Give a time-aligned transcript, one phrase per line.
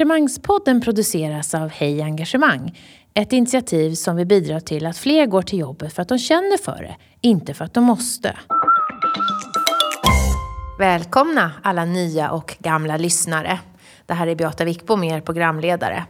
[0.00, 2.78] Engagemangspodden produceras av Hej Engagemang.
[3.14, 6.56] Ett initiativ som vill bidra till att fler går till jobbet för att de känner
[6.56, 8.36] för det, inte för att de måste.
[10.78, 13.58] Välkomna alla nya och gamla lyssnare.
[14.06, 16.04] Det här är Beata Wickbom, er programledare.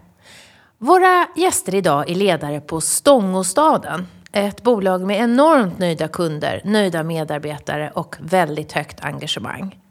[0.79, 4.07] Våra gäster idag är ledare på Stångåstaden.
[4.33, 9.88] Ett bolag med enormt nöjda kunder, nöjda medarbetare och väldigt högt engagemang.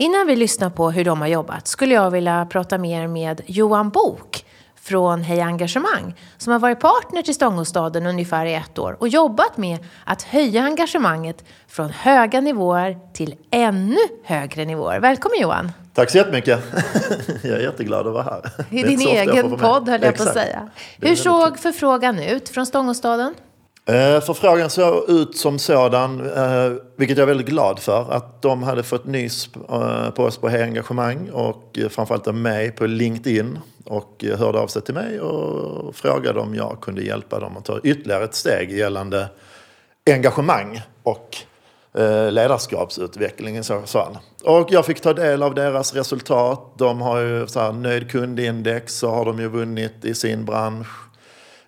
[0.00, 3.90] Innan vi lyssnar på hur de har jobbat skulle jag vilja prata mer med Johan
[3.90, 9.08] Bok från Hej Engagemang som har varit partner till Stångåstaden ungefär i ett år och
[9.08, 15.00] jobbat med att höja engagemanget från höga nivåer till ännu högre nivåer.
[15.00, 15.72] Välkommen Johan!
[15.94, 16.60] Tack så jättemycket!
[17.42, 18.50] Jag är jätteglad att vara här.
[18.70, 20.68] I din egen podd höll jag på att säga.
[21.00, 23.34] Hur såg förfrågan ut från Stångåstaden?
[23.88, 28.12] Eh, Förfrågan såg ut som sådan, eh, vilket jag är väldigt glad för.
[28.12, 32.70] Att de hade fått nys eh, på oss på Hej Engagemang och framförallt av mig
[32.70, 33.58] på LinkedIn.
[33.84, 37.80] Och hörde av sig till mig och frågade om jag kunde hjälpa dem att ta
[37.84, 39.28] ytterligare ett steg gällande
[40.10, 41.36] engagemang och
[42.30, 43.64] ledarskapsutveckling.
[43.64, 43.82] Så,
[44.44, 46.72] Och jag fick ta del av deras resultat.
[46.78, 51.07] De har ju så här, nöjd kundindex så har de ju vunnit i sin bransch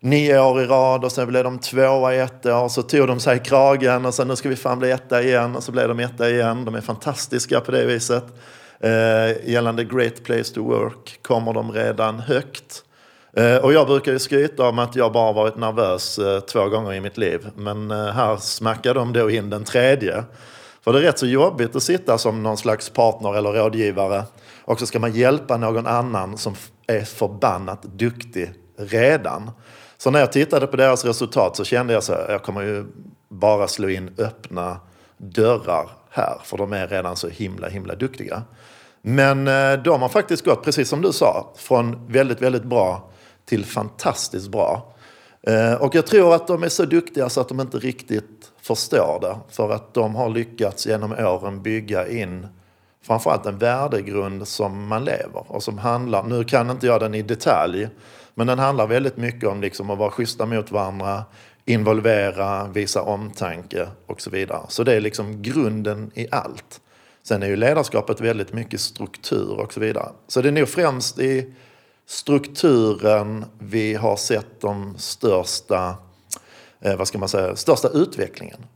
[0.00, 2.68] nio år i rad och sen blev de tvåa i ett år.
[2.68, 5.56] Så tog de sig i kragen och sen nu ska vi fan bli etta igen
[5.56, 6.64] och så blev de etta igen.
[6.64, 8.24] De är fantastiska på det viset.
[8.80, 12.84] Eh, gällande Great Place to Work kommer de redan högt.
[13.36, 16.92] Eh, och jag brukar ju skryta om att jag bara varit nervös eh, två gånger
[16.92, 17.50] i mitt liv.
[17.56, 20.24] Men eh, här smackade de då in den tredje.
[20.84, 24.24] För det är rätt så jobbigt att sitta som någon slags partner eller rådgivare
[24.64, 26.54] och så ska man hjälpa någon annan som
[26.86, 29.50] är förbannat duktig redan.
[30.00, 32.86] Så när jag tittade på deras resultat så kände jag så här, jag kommer ju
[33.28, 34.80] bara slå in öppna
[35.16, 38.42] dörrar här, för de är redan så himla, himla duktiga.
[39.02, 43.10] Men eh, de har faktiskt gått, precis som du sa, från väldigt, väldigt bra
[43.44, 44.94] till fantastiskt bra.
[45.42, 49.18] Eh, och jag tror att de är så duktiga så att de inte riktigt förstår
[49.20, 49.36] det.
[49.50, 52.46] För att de har lyckats genom åren bygga in
[53.02, 57.22] framförallt en värdegrund som man lever och som handlar, nu kan inte jag den i
[57.22, 57.88] detalj,
[58.40, 61.24] men den handlar väldigt mycket om liksom att vara schyssta mot varandra,
[61.64, 64.60] involvera, visa omtanke och så vidare.
[64.68, 66.80] Så det är liksom grunden i allt.
[67.22, 70.08] Sen är ju ledarskapet väldigt mycket struktur och så vidare.
[70.28, 71.52] Så det är nog främst i
[72.06, 75.94] strukturen vi har sett de största,
[76.80, 78.66] eh, vad ska man säga, största utvecklingen.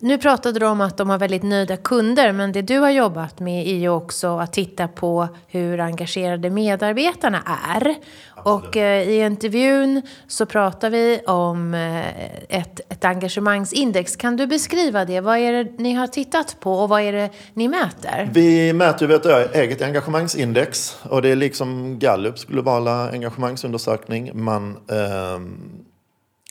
[0.00, 3.40] Nu pratade du om att de har väldigt nöjda kunder, men det du har jobbat
[3.40, 7.42] med är ju också att titta på hur engagerade medarbetarna
[7.74, 7.94] är.
[8.54, 14.16] Och eh, i intervjun så pratar vi om eh, ett, ett engagemangsindex.
[14.16, 15.20] Kan du beskriva det?
[15.20, 18.30] Vad är det ni har tittat på och vad är det ni mäter?
[18.32, 24.30] Vi mäter ju ett eget engagemangsindex och det är liksom Gallups globala engagemangsundersökning.
[24.34, 25.40] Man eh,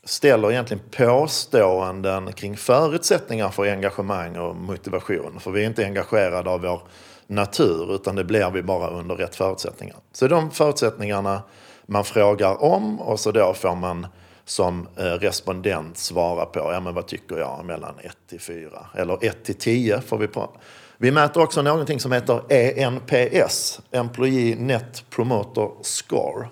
[0.04, 5.40] ställer egentligen påståenden kring förutsättningar för engagemang och motivation.
[5.40, 6.82] För vi är inte engagerade av vår
[7.28, 9.96] natur utan det blir vi bara under rätt förutsättningar.
[10.14, 11.42] Så de förutsättningarna
[11.88, 14.08] man frågar om och så då får man
[14.46, 19.26] som eh, respondent svara på, ja men vad tycker jag mellan 1 till 4 eller
[19.26, 20.50] 1 till 10 får vi på.
[20.98, 26.48] Vi mäter också någonting som heter ENPS, Employee Net Promoter Score.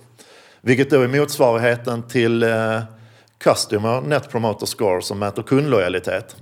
[0.62, 2.80] Vilket då är motsvarigheten till eh,
[3.38, 6.36] Customer Net Promoter Score som mäter kundlojalitet.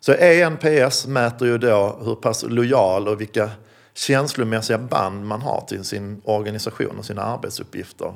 [0.00, 3.50] Så ENPS mäter ju då hur pass lojal och vilka
[3.94, 8.14] känslomässiga band man har till sin organisation och sina arbetsuppgifter.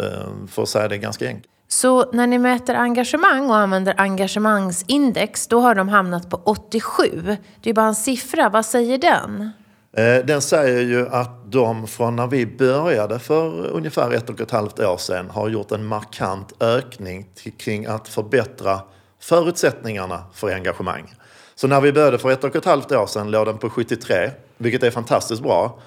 [0.00, 1.48] Ehm, för att säga det ganska enkelt.
[1.68, 7.36] Så när ni mäter engagemang och använder engagemangsindex, då har de hamnat på 87.
[7.60, 9.50] Det är bara en siffra, vad säger den?
[9.96, 14.50] Eh, den säger ju att de från när vi började för ungefär ett och ett
[14.50, 17.26] halvt år sedan har gjort en markant ökning
[17.58, 18.80] kring att förbättra
[19.20, 21.14] förutsättningarna för engagemang.
[21.54, 24.30] Så när vi började för ett och ett halvt år sedan låg den på 73,
[24.56, 25.78] vilket är fantastiskt bra.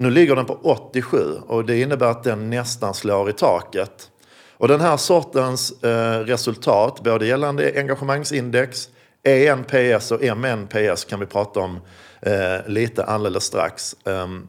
[0.00, 4.10] Nu ligger den på 87 och det innebär att den nästan slår i taket.
[4.56, 8.88] Och den här sortens eh, resultat, både gällande engagemangsindex,
[9.22, 11.80] ENPS och MNPS kan vi prata om
[12.20, 13.96] eh, lite alldeles strax.
[14.04, 14.48] Um,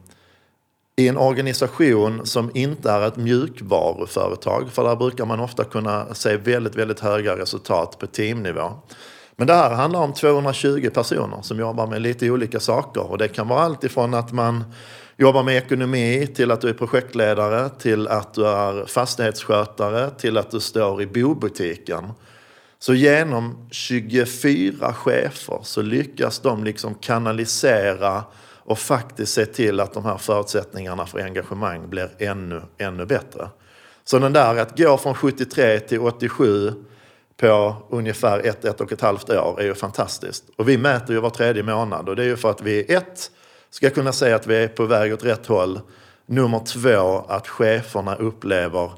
[0.96, 6.36] I en organisation som inte är ett mjukvaruföretag, för där brukar man ofta kunna se
[6.36, 8.72] väldigt, väldigt höga resultat på teamnivå.
[9.36, 13.28] Men det här handlar om 220 personer som jobbar med lite olika saker och det
[13.28, 14.64] kan vara allt ifrån att man
[15.16, 20.50] jobbar med ekonomi till att du är projektledare, till att du är fastighetsskötare, till att
[20.50, 22.12] du står i bobutiken.
[22.78, 28.24] Så genom 24 chefer så lyckas de liksom kanalisera
[28.64, 33.48] och faktiskt se till att de här förutsättningarna för engagemang blir ännu, ännu bättre.
[34.04, 36.72] Så den där att gå från 73 till 87
[37.36, 40.44] på ungefär ett, ett och ett halvt år är ju fantastiskt.
[40.56, 43.30] Och vi mäter ju var tredje månad och det är ju för att vi ett,
[43.72, 45.80] ska kunna säga att vi är på väg åt rätt håll.
[46.26, 48.92] Nummer två, att cheferna upplever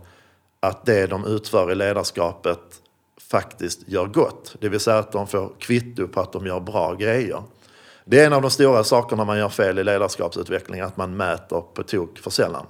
[0.61, 2.61] att det de utför i ledarskapet
[3.21, 4.57] faktiskt gör gott.
[4.61, 7.43] Det vill säga att de får kvitto på att de gör bra grejer.
[8.05, 11.61] Det är en av de stora sakerna man gör fel i ledarskapsutveckling, att man mäter
[11.75, 12.67] på tok för sällan.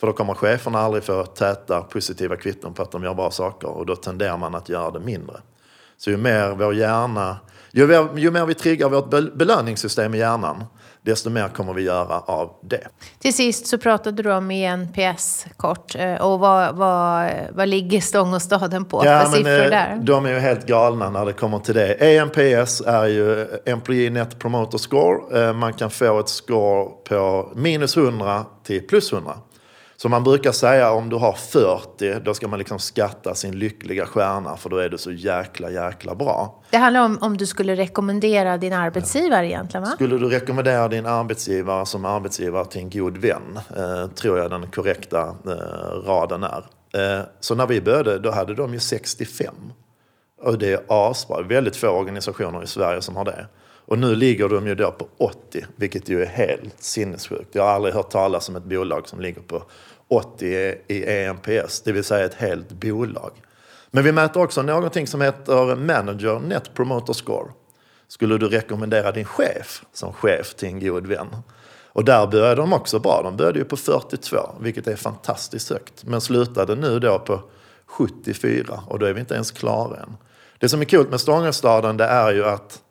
[0.00, 3.68] För då kommer cheferna aldrig få täta positiva kvitton på att de gör bra saker
[3.68, 5.36] och då tenderar man att göra det mindre.
[5.96, 7.36] Så ju mer vår hjärna,
[7.70, 10.64] ju mer, ju mer vi triggar vårt belöningssystem i hjärnan,
[11.02, 12.88] desto mer kommer vi göra av det.
[13.18, 15.94] Till sist så pratade du om ENPS kort.
[15.94, 19.98] Eh, och vad, vad, vad ligger Stångåstaden på ja, för siffror eh, där?
[20.02, 22.16] De är ju helt galna när det kommer till det.
[22.16, 25.48] ENPS är ju Employee Net Promoter Score.
[25.48, 29.32] Eh, man kan få ett score på minus 100 till plus 100.
[30.02, 34.06] Så man brukar säga om du har 40, då ska man liksom skatta sin lyckliga
[34.06, 36.62] stjärna för då är du så jäkla, jäkla bra.
[36.70, 39.90] Det handlar om om du skulle rekommendera din arbetsgivare egentligen va?
[39.90, 44.70] Skulle du rekommendera din arbetsgivare som arbetsgivare till en god vän, eh, tror jag den
[44.70, 45.52] korrekta eh,
[46.06, 46.64] raden är.
[46.94, 49.54] Eh, så när vi började, då hade de ju 65.
[50.42, 51.42] Och det är asbra.
[51.42, 53.46] Väldigt få organisationer i Sverige som har det.
[53.90, 57.54] Och nu ligger de ju då på 80, vilket ju är helt sinnessjukt.
[57.54, 59.62] Jag har aldrig hört talas om ett bolag som ligger på
[60.10, 63.32] 80 i EMPS, det vill säga ett helt bolag.
[63.90, 67.50] Men vi mäter också någonting som heter Manager Net Promoter Score.
[68.08, 71.36] Skulle du rekommendera din chef som chef till en god vän?
[71.92, 73.22] Och där började de också bra.
[73.22, 76.04] De började ju på 42, vilket är fantastiskt högt.
[76.04, 77.42] Men slutade nu då på
[77.86, 80.16] 74 och då är vi inte ens klara än.
[80.58, 82.82] Det som är kul med Stångåstaden det är ju att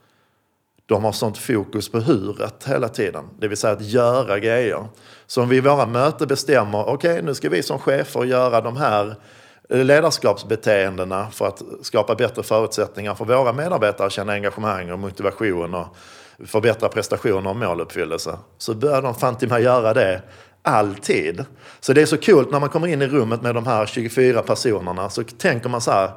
[0.89, 3.25] de har sånt fokus på huret hela tiden.
[3.39, 4.87] Det vill säga att göra grejer.
[5.27, 8.61] Så om vi i våra möten bestämmer, okej okay, nu ska vi som chefer göra
[8.61, 9.15] de här
[9.69, 15.73] eh, ledarskapsbeteendena för att skapa bättre förutsättningar för våra medarbetare att känna engagemang och motivation
[15.73, 15.95] och
[16.45, 18.37] förbättra prestationer och måluppfyllelse.
[18.57, 20.21] Så börjar de fan till mig göra det
[20.61, 21.45] alltid.
[21.79, 24.41] Så det är så kul när man kommer in i rummet med de här 24
[24.41, 26.11] personerna så tänker man så här,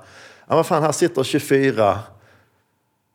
[0.48, 1.98] ja vad fan här sitter 24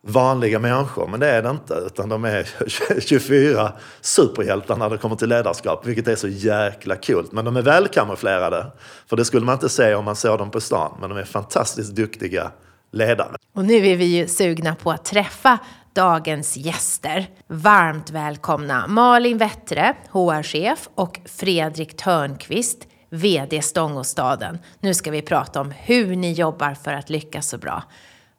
[0.06, 1.74] vanliga människor, men det är det inte.
[1.74, 2.48] Utan de är
[3.00, 7.26] 24 superhjältar när det kommer till ledarskap, vilket är så jäkla kul.
[7.30, 8.66] Men de är välkamouflerade,
[9.06, 10.96] för det skulle man inte se om man såg dem på stan.
[11.00, 12.50] Men de är fantastiskt duktiga
[12.92, 13.36] ledare.
[13.54, 15.58] Och nu är vi ju sugna på att träffa
[15.94, 17.26] dagens gäster.
[17.46, 24.58] Varmt välkomna Malin Wettre, HR-chef och Fredrik Törnqvist, VD Stångåstaden.
[24.80, 27.82] Nu ska vi prata om hur ni jobbar för att lyckas så bra.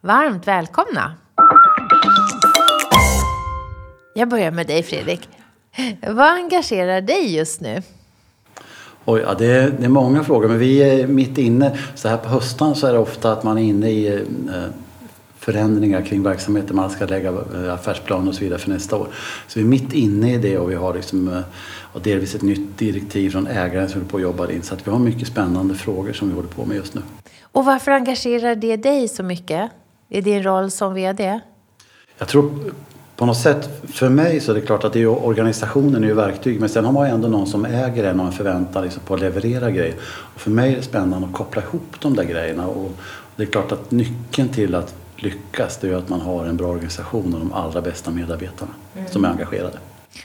[0.01, 1.13] Varmt välkomna!
[4.15, 5.29] Jag börjar med dig Fredrik.
[6.07, 7.81] Vad engagerar dig just nu?
[9.05, 11.77] Oj, ja, det, är, det är många frågor men vi är mitt inne.
[11.95, 14.65] Så här på höstan så är det ofta att man är inne i eh,
[15.37, 16.75] förändringar kring verksamheten.
[16.75, 19.07] Man ska lägga eh, affärsplan och så vidare för nästa år.
[19.47, 21.41] Så vi är mitt inne i det och vi har liksom, eh,
[21.93, 24.63] och delvis ett nytt direktiv från ägaren som håller på att jobba in.
[24.63, 27.01] Så att vi har mycket spännande frågor som vi håller på med just nu.
[27.41, 29.71] Och varför engagerar det dig så mycket
[30.09, 31.39] i din roll som VD?
[32.17, 32.51] Jag tror
[33.15, 36.13] på något sätt, för mig så är det klart att det är organisationen är ju
[36.13, 39.01] verktyg men sen har man ju ändå någon som äger en och en förväntan liksom
[39.05, 39.95] på att leverera grejer.
[40.01, 42.91] Och för mig är det spännande att koppla ihop de där grejerna och
[43.35, 46.67] det är klart att nyckeln till att lyckas det är att man har en bra
[46.67, 49.07] organisation och de allra bästa medarbetarna mm.
[49.07, 49.77] som är engagerade.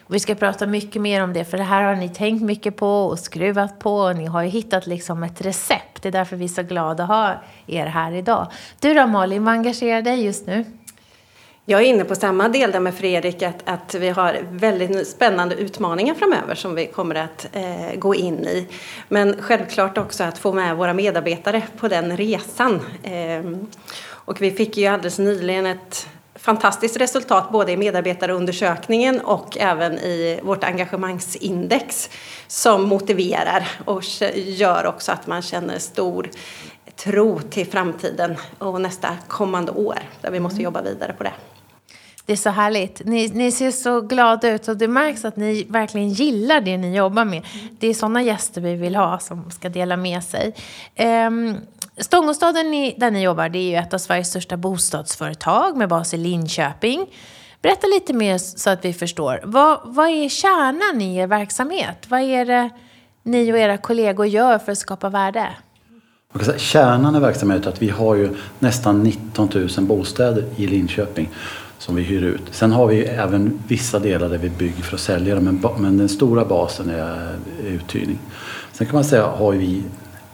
[0.04, 2.76] Och vi ska prata mycket mer om det, för det här har ni tänkt mycket
[2.76, 3.96] på och skruvat på.
[3.96, 6.02] Och ni har ju hittat liksom ett recept.
[6.02, 7.34] Det är därför vi är så glada att ha
[7.66, 8.46] er här idag.
[8.80, 10.64] Du då Malin, vad engagerar dig just nu?
[11.66, 15.54] Jag är inne på samma del där med Fredrik, att, att vi har väldigt spännande
[15.54, 18.68] utmaningar framöver som vi kommer att eh, gå in i.
[19.08, 22.80] Men självklart också att få med våra medarbetare på den resan.
[23.02, 23.42] Eh,
[24.06, 26.08] och vi fick ju alldeles nyligen ett
[26.44, 32.10] fantastiskt resultat både i medarbetarundersökningen och även i vårt engagemangsindex
[32.46, 34.02] som motiverar och
[34.34, 36.30] gör också att man känner stor
[36.96, 41.32] tro till framtiden och nästa kommande år där vi måste jobba vidare på det.
[42.26, 43.04] Det är så härligt.
[43.04, 46.96] Ni, ni ser så glada ut och det märks att ni verkligen gillar det ni
[46.96, 47.42] jobbar med.
[47.78, 50.54] Det är sådana gäster vi vill ha som ska dela med sig.
[50.98, 51.56] Um,
[51.96, 56.16] Stångåstaden där ni jobbar det är ju ett av Sveriges största bostadsföretag med bas i
[56.16, 57.06] Linköping.
[57.62, 59.40] Berätta lite mer så att vi förstår.
[59.44, 61.96] Vad, vad är kärnan i er verksamhet?
[62.08, 62.70] Vad är det
[63.22, 65.48] ni och era kollegor gör för att skapa värde?
[66.56, 71.28] Kärnan i verksamheten är att vi har ju nästan 19 000 bostäder i Linköping
[71.78, 72.42] som vi hyr ut.
[72.50, 75.98] Sen har vi även vissa delar där vi bygger för att sälja dem, men, men
[75.98, 78.18] den stora basen är uthyrning.
[78.72, 79.82] Sen kan man säga har vi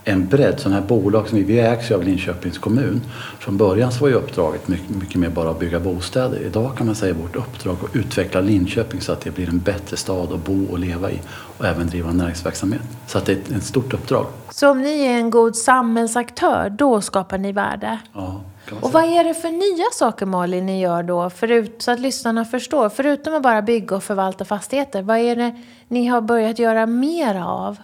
[0.03, 3.01] en bredd, sådana här bolag som vi, vi ägs ju av Linköpings kommun.
[3.39, 6.39] Från början så var ju uppdraget mycket, mycket mer bara att bygga bostäder.
[6.45, 9.97] Idag kan man säga vårt uppdrag att utveckla Linköping så att det blir en bättre
[9.97, 11.19] stad att bo och leva i
[11.57, 12.81] och även driva näringsverksamhet.
[13.07, 14.25] Så att det är ett, ett stort uppdrag.
[14.49, 17.99] Så om ni är en god samhällsaktör, då skapar ni värde?
[18.13, 18.41] Ja,
[18.81, 22.45] Och vad är det för nya saker Malin ni gör då, förut, så att lyssnarna
[22.45, 22.89] förstår?
[22.89, 25.55] Förutom att bara bygga och förvalta fastigheter, vad är det
[25.87, 27.77] ni har börjat göra mer av?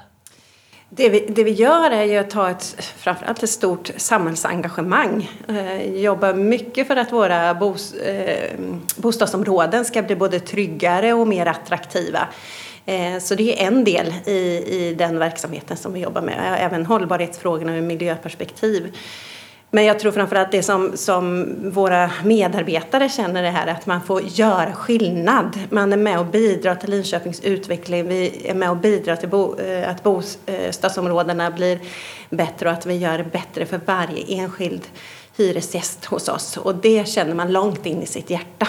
[0.89, 5.29] Det vi, det vi gör är ju att ta ett, framförallt ett stort samhällsengagemang.
[5.47, 8.59] Eh, jobba mycket för att våra bos, eh,
[8.95, 12.27] bostadsområden ska bli både tryggare och mer attraktiva.
[12.85, 14.37] Eh, så det är en del i,
[14.77, 16.57] i den verksamheten som vi jobbar med.
[16.59, 18.95] Även hållbarhetsfrågorna ur miljöperspektiv.
[19.71, 24.21] Men jag tror framförallt det som, som våra medarbetare känner det här att man får
[24.21, 25.59] göra skillnad.
[25.69, 28.07] Man är med och bidrar till Linköpings utveckling.
[28.07, 31.79] Vi är med och bidrar till bo, eh, att bostadsområdena blir
[32.29, 34.81] bättre och att vi gör det bättre för varje enskild
[35.37, 36.57] hyresgäst hos oss.
[36.57, 38.67] Och det känner man långt in i sitt hjärta.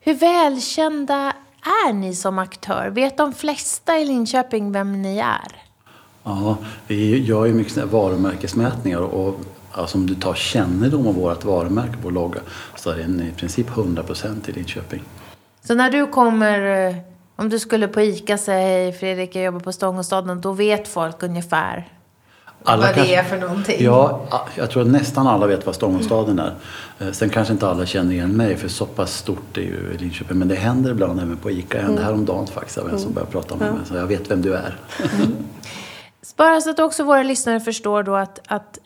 [0.00, 1.32] Hur välkända
[1.62, 2.88] är ni som aktör?
[2.88, 5.62] Vet de flesta i Linköping vem ni är?
[6.22, 6.56] Ja,
[6.86, 9.40] vi gör ju mycket varumärkesmätningar och
[9.76, 12.40] alltså om du tar kännedom om vårt varumärke, vår logga,
[12.76, 15.02] så är den i princip 100% i Linköping.
[15.64, 16.96] Så när du kommer, eh,
[17.36, 21.22] om du skulle på ICA säga hej Fredrik, jag jobbar på Stångåstaden, då vet folk
[21.22, 21.88] ungefär
[22.62, 23.76] vad det kanske- är för någonting?
[23.84, 24.20] Ja,
[24.54, 26.54] jag tror att nästan alla vet vad Stångåstaden är.
[26.98, 30.38] Eh, Sen kanske inte alla känner igen mig för så pass stort är ju Linköping.
[30.38, 31.78] Men det händer ibland även på ICA.
[31.78, 33.80] Det hände häromdagen faktiskt av en som började prata med mig.
[33.88, 34.76] Så jag vet vem du är.
[36.36, 38.78] Bara så att också våra lyssnare förstår då att, att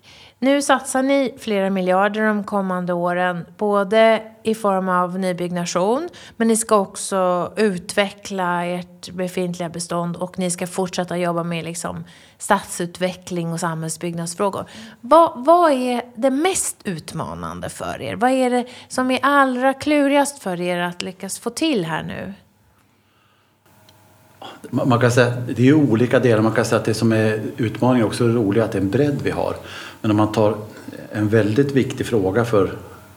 [0.42, 6.56] nu satsar ni flera miljarder de kommande åren, både i form av nybyggnation, men ni
[6.56, 12.04] ska också utveckla ert befintliga bestånd och ni ska fortsätta jobba med liksom
[12.38, 14.64] stadsutveckling och samhällsbyggnadsfrågor.
[15.00, 18.16] Vad, vad är det mest utmanande för er?
[18.16, 22.34] Vad är det som är allra klurigast för er att lyckas få till här nu?
[24.70, 26.42] Man kan säga, det är olika delar.
[26.42, 28.90] Man kan säga att det som är utmaningen också är roligt att det är en
[28.90, 29.56] bredd vi har.
[30.00, 30.56] Men om man tar
[31.12, 32.72] en väldigt viktig fråga för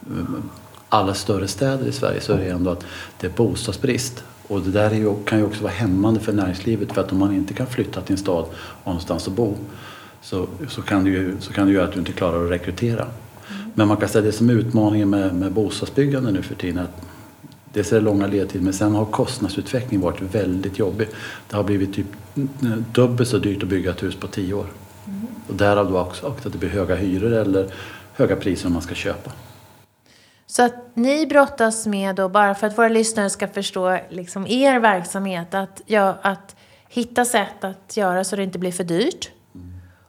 [0.08, 0.50] mm,
[0.90, 2.86] alla större städer i Sverige så är det ändå att
[3.20, 4.24] det är bostadsbrist.
[4.48, 7.18] Och det där är ju, kan ju också vara hämmande för näringslivet för att om
[7.18, 9.56] man inte kan flytta till en stad och någonstans att bo
[10.22, 13.08] så, så, kan det ju, så kan det göra att du inte klarar att rekrytera.
[13.74, 16.80] Men man kan säga att det som är utmaningen med, med bostadsbyggande nu för tiden
[16.84, 17.02] att
[17.74, 21.08] Dels är det långa ledtider men sen har kostnadsutvecklingen varit väldigt jobbig.
[21.50, 22.08] Det har blivit typ
[22.94, 24.66] dubbelt så dyrt att bygga ett hus på tio år.
[25.48, 27.68] Och därav då också att det blir höga hyror eller
[28.14, 29.32] höga priser om man ska köpa.
[30.46, 34.80] Så att ni brottas med, och bara för att våra lyssnare ska förstå liksom er
[34.80, 36.56] verksamhet, att, ja, att
[36.90, 39.32] hitta sätt att göra så det inte blir för dyrt.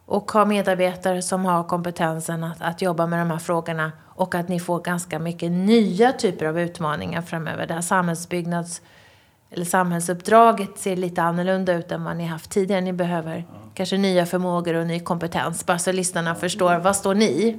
[0.06, 3.92] Och ha medarbetare som har kompetensen att, att jobba med de här frågorna.
[4.16, 7.66] Och att ni får ganska mycket nya typer av utmaningar framöver.
[7.66, 8.82] Det här samhällsbyggnads
[9.50, 12.80] eller samhällsuppdraget ser lite annorlunda ut än vad ni haft tidigare.
[12.80, 13.44] Ni behöver
[13.74, 15.66] kanske nya förmågor och ny kompetens.
[15.66, 17.56] Bara så lyssnarna förstår, vad står ni?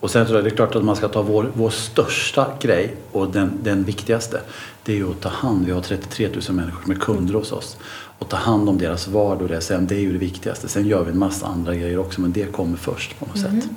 [0.00, 2.96] Och sen tror jag det är klart att man ska ta vår, vår största grej
[3.12, 4.40] och den, den viktigaste.
[4.84, 7.52] Det är ju att ta hand, vi har 33 000 människor som är kunder hos
[7.52, 7.76] oss.
[8.22, 10.68] Och ta hand om deras vardag och deras hem, det är ju det viktigaste.
[10.68, 13.70] Sen gör vi en massa andra grejer också men det kommer först på något sätt.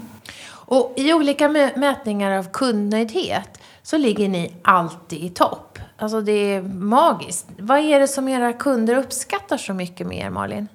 [0.47, 3.49] Och i olika mä- mätningar av kundnöjdhet
[3.83, 5.79] så ligger ni alltid i topp.
[5.97, 7.47] Alltså det är magiskt.
[7.57, 10.67] Vad är det som era kunder uppskattar så mycket med er, Malin?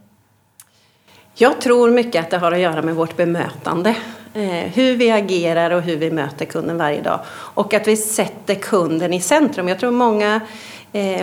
[1.34, 3.96] Jag tror mycket att det har att göra med vårt bemötande.
[4.34, 7.20] Eh, hur vi agerar och hur vi möter kunden varje dag.
[7.30, 9.68] Och att vi sätter kunden i centrum.
[9.68, 10.40] Jag tror många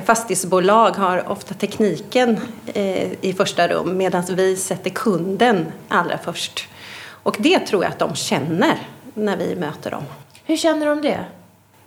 [0.05, 2.39] fastighetsbolag har ofta tekniken
[2.73, 6.67] eh, i första rum medan vi sätter kunden allra först.
[7.09, 8.77] Och det tror jag att de känner
[9.13, 10.03] när vi möter dem.
[10.45, 11.19] Hur känner de det?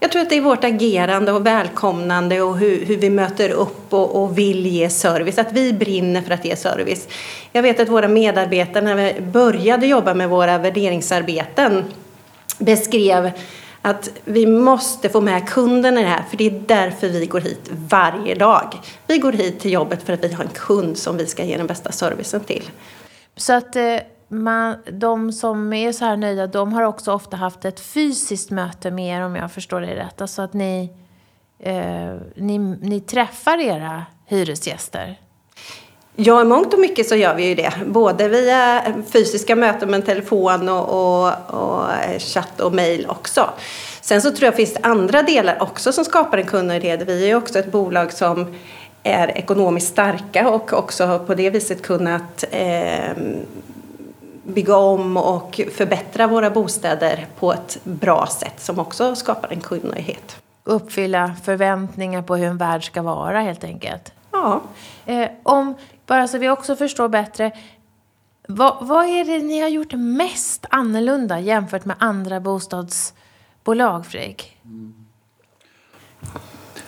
[0.00, 3.92] Jag tror att det är vårt agerande och välkomnande och hur, hur vi möter upp
[3.92, 5.38] och, och vill ge service.
[5.38, 7.08] Att vi brinner för att ge service.
[7.52, 11.84] Jag vet att våra medarbetare när vi började jobba med våra värderingsarbeten
[12.58, 13.30] beskrev
[13.82, 17.40] att vi måste få med kunden i det här för det är därför vi går
[17.40, 18.74] hit varje dag.
[19.06, 21.56] Vi går hit till jobbet för att vi har en kund som vi ska ge
[21.56, 22.70] den bästa servicen till.
[23.36, 23.96] Så att eh,
[24.28, 28.90] man, de som är så här nöjda, de har också ofta haft ett fysiskt möte
[28.90, 30.20] med er om jag förstår det rätt.
[30.20, 30.92] Alltså att ni,
[31.58, 35.18] eh, ni, ni träffar era hyresgäster.
[36.22, 37.72] Ja, i mångt och mycket så gör vi ju det.
[37.86, 41.84] Både via fysiska möten med telefon och, och, och
[42.18, 43.50] chatt och mejl också.
[44.00, 47.02] Sen så tror jag finns det andra delar också som skapar en kundnöjdhet.
[47.02, 48.56] Vi är ju också ett bolag som
[49.02, 53.16] är ekonomiskt starka och också på det viset kunnat eh,
[54.44, 60.36] bygga om och förbättra våra bostäder på ett bra sätt som också skapar en kundnöjdhet.
[60.64, 64.12] Uppfylla förväntningar på hur en värld ska vara helt enkelt.
[64.32, 64.60] Ja.
[65.10, 65.74] Eh, om,
[66.06, 67.52] bara så vi också förstår bättre.
[68.48, 74.56] Vad, vad är det ni har gjort mest annorlunda jämfört med andra bostadsbolag, Fredrik?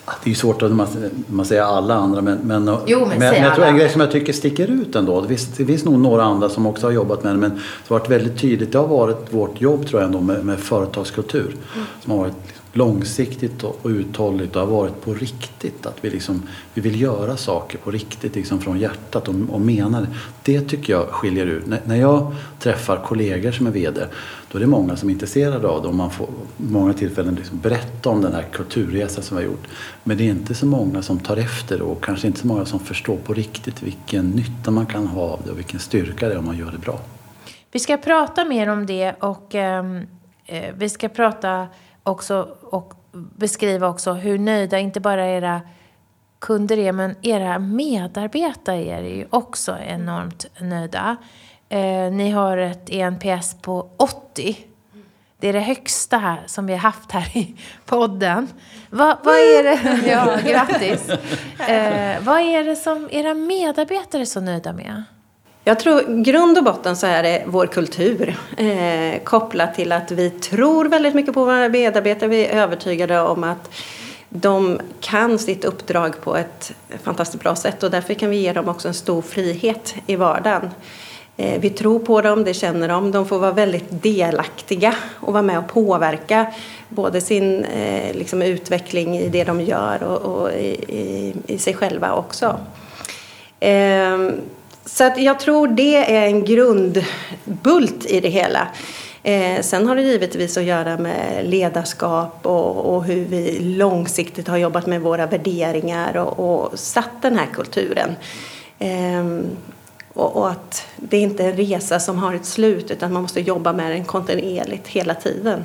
[0.04, 0.86] Det är ju svårt att man,
[1.26, 4.10] man säger alla andra men, men, Jo, men men, jag tror en grej som jag
[4.10, 5.20] tycker sticker ut ändå.
[5.20, 7.88] Det finns, det finns nog några andra som också har jobbat med det men det
[7.88, 8.72] har varit väldigt tydligt.
[8.72, 11.56] Det har varit vårt jobb tror jag ändå med, med företagskultur.
[12.00, 15.86] Som har varit långsiktigt och, uthålligt och har varit på riktigt.
[15.86, 16.42] Att vi, liksom,
[16.74, 20.08] vi vill göra saker på riktigt liksom från hjärtat och, och menar det.
[20.42, 21.66] Det tycker jag skiljer ut.
[21.66, 24.06] När, när jag träffar kollegor som är VD
[24.52, 27.58] då är det många som är intresserade av det och man får många tillfällen liksom
[27.58, 29.66] berätta om den här kulturresan som vi har gjort.
[30.04, 32.64] Men det är inte så många som tar efter det och kanske inte så många
[32.64, 36.34] som förstår på riktigt vilken nytta man kan ha av det och vilken styrka det
[36.34, 37.00] är om man gör det bra.
[37.72, 40.06] Vi ska prata mer om det och ehm,
[40.46, 41.68] eh, vi ska prata
[42.02, 45.60] också och beskriva också hur nöjda inte bara era
[46.38, 51.16] kunder är men era medarbetare är ju också enormt nöjda.
[51.68, 54.56] Eh, ni har ett ENPS på 80.
[55.38, 57.56] Det är det högsta här som vi har haft här i
[57.86, 58.48] podden.
[58.90, 60.06] Va, vad är det?
[60.10, 61.08] Ja, grattis.
[61.68, 65.04] Eh, vad är det som era medarbetare är så nöjda med?
[65.64, 70.30] Jag tror grund och botten så är det vår kultur eh, kopplat till att vi
[70.30, 72.28] tror väldigt mycket på våra medarbetare.
[72.28, 73.70] Vi är övertygade om att
[74.28, 78.68] de kan sitt uppdrag på ett fantastiskt bra sätt och därför kan vi ge dem
[78.68, 80.70] också en stor frihet i vardagen.
[81.36, 83.10] Eh, vi tror på dem, det känner de.
[83.10, 86.46] De får vara väldigt delaktiga och vara med och påverka
[86.88, 91.74] både sin eh, liksom, utveckling i det de gör och, och i, i, i sig
[91.74, 92.58] själva också.
[93.60, 94.18] Eh,
[94.84, 98.68] så att jag tror det är en grundbult i det hela.
[99.22, 104.56] Eh, sen har det givetvis att göra med ledarskap och, och hur vi långsiktigt har
[104.56, 108.16] jobbat med våra värderingar och, och satt den här kulturen.
[108.78, 109.24] Eh,
[110.14, 113.40] och, och att det inte är en resa som har ett slut utan man måste
[113.40, 115.62] jobba med den kontinuerligt hela tiden.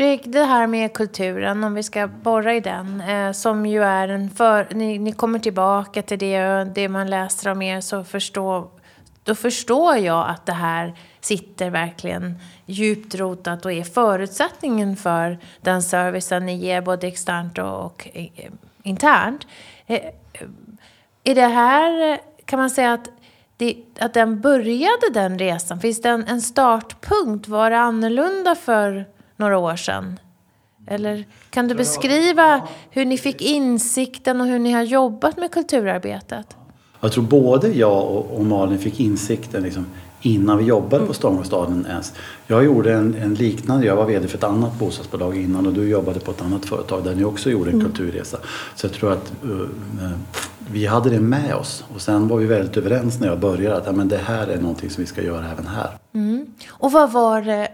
[0.00, 4.08] Fredrik, det här med kulturen, om vi ska borra i den, eh, som ju är
[4.08, 4.66] en för...
[4.70, 8.68] Ni, ni kommer tillbaka till det det man läser om er så förstår,
[9.24, 15.82] då förstår jag att det här sitter verkligen djupt rotat och är förutsättningen för den
[15.82, 18.50] servicen ni ger både externt och, och eh,
[18.82, 19.46] internt.
[19.86, 20.00] Eh,
[21.24, 23.08] är det här, kan man säga att,
[23.56, 25.80] det, att den började den resan?
[25.80, 27.48] Finns det en, en startpunkt?
[27.48, 29.06] Var det annorlunda för
[29.40, 30.18] några år sedan?
[30.86, 36.56] Eller kan du beskriva hur ni fick insikten och hur ni har jobbat med kulturarbetet?
[37.00, 39.86] Jag tror både jag och, och Malin fick insikten liksom,
[40.22, 42.12] innan vi jobbade på Stångåstaden ens.
[42.46, 45.88] Jag gjorde en, en liknande, jag var VD för ett annat bostadsbolag innan och du
[45.88, 48.38] jobbade på ett annat företag där ni också gjorde en kulturresa.
[48.74, 49.68] Så jag tror att uh, uh,
[50.72, 53.86] vi hade det med oss och sen var vi väldigt överens när jag började att
[53.86, 55.90] ja, men det här är någonting som vi ska göra även här.
[56.68, 57.68] Och vad var det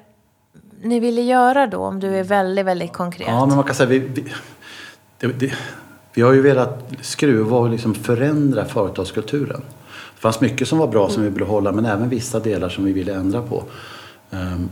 [0.83, 3.29] ni ville göra då, om du är väldigt, väldigt konkret?
[3.29, 4.25] Ja, men man kan säga vi, vi,
[5.19, 5.53] det, det,
[6.15, 9.61] vi har ju velat skruva och liksom förändra företagskulturen.
[10.15, 12.85] Det fanns mycket som var bra som vi ville hålla men även vissa delar som
[12.85, 13.65] vi ville ändra på.
[14.31, 14.71] Um,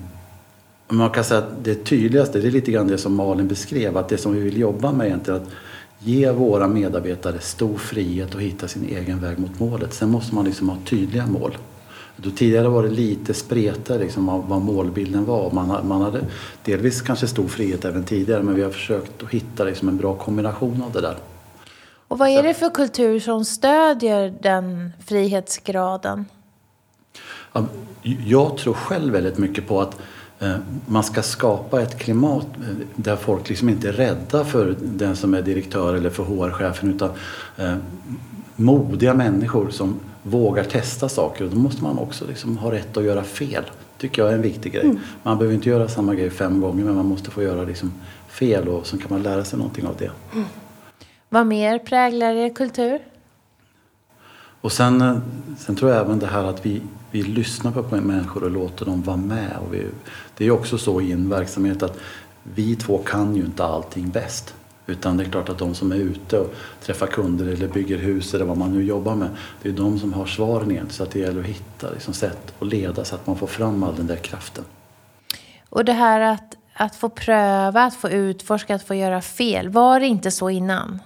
[0.89, 4.09] man kan säga att det tydligaste det är lite grann det som Malin beskrev att
[4.09, 5.49] det som vi vill jobba med egentligen att
[5.99, 9.95] ge våra medarbetare stor frihet att hitta sin egen väg mot målet.
[9.95, 11.57] Sen måste man liksom ha tydliga mål.
[12.17, 15.51] Då tidigare var det lite spretare liksom, vad, målbilden var.
[15.51, 16.21] Man, man hade
[16.65, 20.15] delvis kanske stor frihet även tidigare men vi har försökt att hitta liksom, en bra
[20.15, 21.17] kombination av det där.
[22.09, 26.25] Och vad är det för kultur som stödjer den frihetsgraden?
[27.53, 27.67] Ja,
[28.27, 29.97] Jag tror själv väldigt mycket på att
[30.39, 35.17] eh, man ska skapa ett klimat eh, där folk liksom inte är rädda för den
[35.17, 37.11] som är direktör eller för HR-chefen utan
[37.57, 37.77] eh,
[38.57, 43.05] modiga människor som vågar testa saker och då måste man också liksom ha rätt att
[43.05, 43.65] göra fel.
[43.99, 44.95] tycker jag är en viktig grej.
[45.23, 47.93] Man behöver inte göra samma grej fem gånger men man måste få göra liksom
[48.29, 50.11] fel och så kan man lära sig någonting av det.
[51.29, 52.99] Vad mer präglar er kultur?
[54.61, 55.17] Och sen, eh,
[55.59, 59.03] sen tror jag även det här att vi, vi lyssnar på människor och låter dem
[59.03, 59.57] vara med.
[59.67, 59.87] Och vi,
[60.37, 61.99] det är också så i en verksamhet att
[62.43, 64.55] vi två kan ju inte allting bäst.
[64.87, 68.35] Utan det är klart att de som är ute och träffar kunder eller bygger hus
[68.35, 69.29] eller vad man nu jobbar med.
[69.63, 70.91] Det är de som har svaren egentligen.
[70.91, 73.83] Så att det gäller att hitta liksom, sätt att leda så att man får fram
[73.83, 74.65] all den där kraften.
[75.69, 79.69] Och det här att, att få pröva, att få utforska, att få göra fel.
[79.69, 80.99] Var det inte så innan?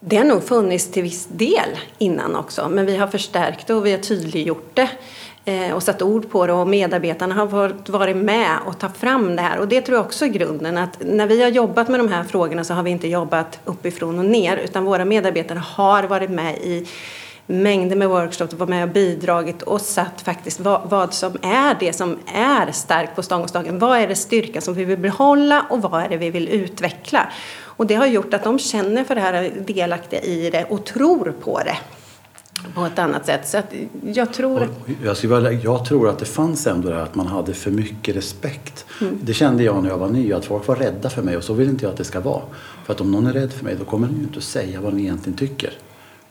[0.00, 1.68] Det har nog funnits till viss del
[1.98, 4.90] innan också, men vi har förstärkt det och vi har tydliggjort det
[5.48, 9.36] Eh, och satt ord på det och medarbetarna har fått varit med och tagit fram
[9.36, 9.58] det här.
[9.58, 12.24] Och det tror jag också är grunden att när vi har jobbat med de här
[12.24, 16.54] frågorna så har vi inte jobbat uppifrån och ner utan våra medarbetare har varit med
[16.54, 16.86] i
[17.46, 21.92] mängder med workshops, varit med och bidragit och satt faktiskt vad, vad, som är det
[21.92, 23.78] som är starkt på stångåsdagen.
[23.78, 27.28] Vad är det styrka som vi vill behålla och vad är det vi vill utveckla?
[27.60, 31.34] Och det har gjort att de känner för det här delaktiga i det och tror
[31.40, 31.76] på det
[32.74, 33.48] på ett annat sätt.
[33.48, 33.62] Så
[34.02, 34.62] jag tror...
[34.62, 34.70] Att...
[35.22, 38.84] Jag, jag tror att det fanns ändå det här att man hade för mycket respekt.
[39.00, 39.18] Mm.
[39.22, 41.52] Det kände jag när jag var ny, att folk var rädda för mig och så
[41.52, 42.42] vill inte jag att det ska vara.
[42.84, 44.80] För att om någon är rädd för mig då kommer den ju inte att säga
[44.80, 45.72] vad den egentligen tycker.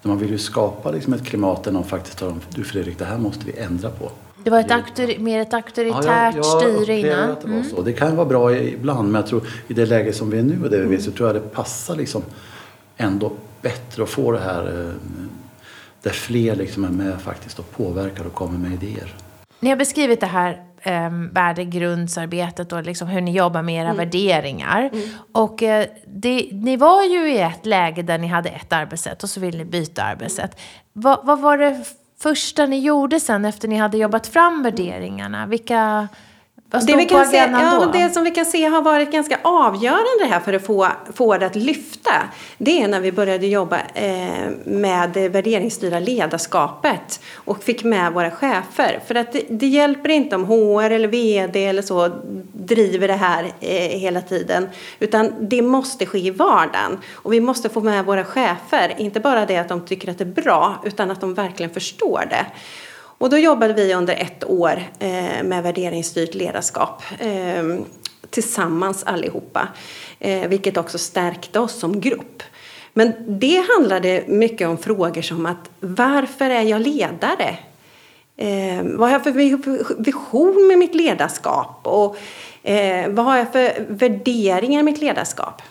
[0.02, 3.06] Man vill ju skapa liksom ett klimat där någon faktiskt talar om du Fredrik, det
[3.06, 4.12] här måste vi ändra på.
[4.44, 7.32] Det var ett auktor, mer ett auktoritärt ja, styre innan?
[7.32, 7.70] Att det, var mm.
[7.70, 7.82] så.
[7.82, 10.64] det kan vara bra ibland men jag tror i det läge som vi är nu
[10.64, 12.22] och det vi vet så tror jag det passar liksom
[12.98, 14.94] ändå bättre att få det här eh,
[16.02, 19.16] där fler liksom är med faktiskt och påverkar och kommer med idéer.
[19.60, 23.98] Ni har beskrivit det här eh, värdegrundsarbetet och liksom hur ni jobbar med era mm.
[23.98, 24.90] värderingar.
[24.94, 25.10] Mm.
[25.32, 29.30] Och eh, det, ni var ju i ett läge där ni hade ett arbetssätt och
[29.30, 30.60] så ville ni byta arbetssätt.
[30.94, 31.84] Va, vad var det
[32.20, 35.46] första ni gjorde sen efter ni hade jobbat fram värderingarna?
[35.46, 36.08] Vilka
[36.70, 40.26] vad det, vi kan se, ja, det som vi kan se har varit ganska avgörande
[40.30, 42.12] här för att få, få det att lyfta.
[42.58, 48.32] Det är när vi började jobba eh, med det värderingsstyrda ledarskapet och fick med våra
[48.32, 49.00] chefer.
[49.08, 52.12] För att det, det, hjälper inte om HR eller VD eller så
[52.54, 54.70] driver det här eh, hela tiden.
[55.00, 56.98] Utan det måste ske i vardagen.
[57.14, 60.24] Och vi måste få med våra chefer, inte bara det att de tycker att det
[60.24, 62.46] är bra utan att de verkligen förstår det.
[63.18, 67.64] Och då jobbade vi under ett år eh, med värderingsstyrt ledarskap eh,
[68.30, 69.68] tillsammans allihopa,
[70.20, 72.44] eh, vilket också stärkte oss som grupp.
[72.94, 77.58] Men det handlade mycket om frågor som att varför är jag ledare?
[78.38, 81.80] Eh, vad har jag för vision med mitt ledarskap?
[81.84, 82.18] Och
[82.64, 85.62] eh, vad har jag för värderingar i mitt ledarskap?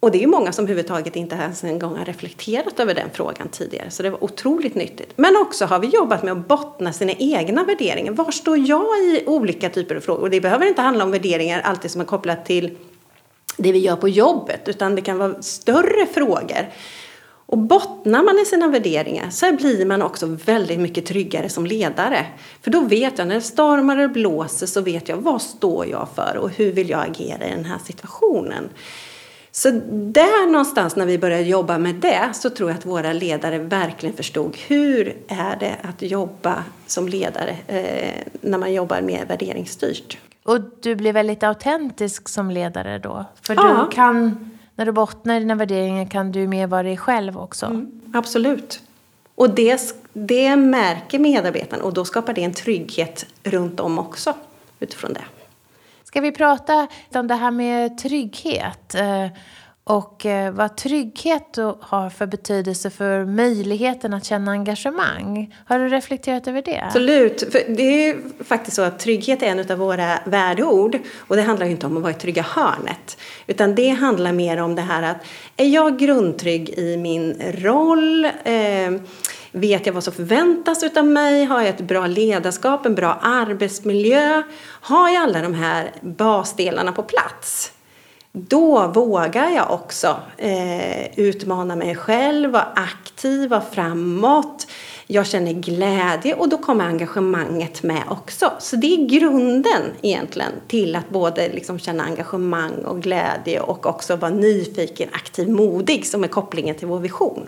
[0.00, 3.08] Och det är ju många som överhuvudtaget inte ens en gång har reflekterat över den
[3.12, 3.90] frågan tidigare.
[3.90, 5.12] Så det var otroligt nyttigt.
[5.16, 8.12] Men också har vi jobbat med att bottna sina egna värderingar.
[8.12, 10.22] Var står jag i olika typer av frågor?
[10.22, 12.76] Och det behöver inte handla om värderingar alltid som är kopplat till
[13.56, 14.68] det vi gör på jobbet.
[14.68, 16.68] Utan det kan vara större frågor.
[17.46, 22.26] Och bottnar man i sina värderingar så blir man också väldigt mycket tryggare som ledare.
[22.62, 26.08] För då vet jag, när det stormar och blåser så vet jag vad står jag
[26.14, 28.68] för och hur vill jag agera i den här situationen.
[29.52, 33.58] Så där någonstans när vi började jobba med det så tror jag att våra ledare
[33.58, 40.18] verkligen förstod hur är det att jobba som ledare eh, när man jobbar mer värderingsstyrt.
[40.42, 43.24] Och du blir väldigt autentisk som ledare då?
[43.42, 43.86] För ja.
[43.90, 47.66] du kan, när du bottnar i dina värderingar kan du mer vara dig själv också?
[47.66, 48.82] Mm, absolut.
[49.34, 54.34] Och det, det märker medarbetarna och då skapar det en trygghet runt om också
[54.80, 55.24] utifrån det.
[56.10, 58.94] Ska vi prata om det här med trygghet?
[58.94, 59.26] Eh,
[59.84, 65.54] och eh, vad trygghet har för betydelse för möjligheten att känna engagemang.
[65.64, 66.82] Har du reflekterat över det?
[66.86, 67.52] Absolut.
[67.52, 70.98] För det är faktiskt så att trygghet är en av våra värdeord.
[71.18, 73.18] Och det handlar inte om att vara i trygga hörnet.
[73.46, 75.16] Utan det handlar mer om det här att
[75.56, 78.24] är jag grundtrygg i min roll?
[78.24, 78.90] Eh,
[79.52, 81.44] Vet jag vad som förväntas av mig?
[81.44, 84.42] Har jag ett bra ledarskap, en bra arbetsmiljö?
[84.62, 87.72] Har jag alla de här basdelarna på plats?
[88.32, 94.66] Då vågar jag också eh, utmana mig själv, vara aktiv, vara framåt.
[95.06, 98.52] Jag känner glädje och då kommer engagemanget med också.
[98.58, 104.16] Så det är grunden egentligen till att både liksom känna engagemang och glädje och också
[104.16, 107.46] vara nyfiken, aktiv, modig som är kopplingen till vår vision.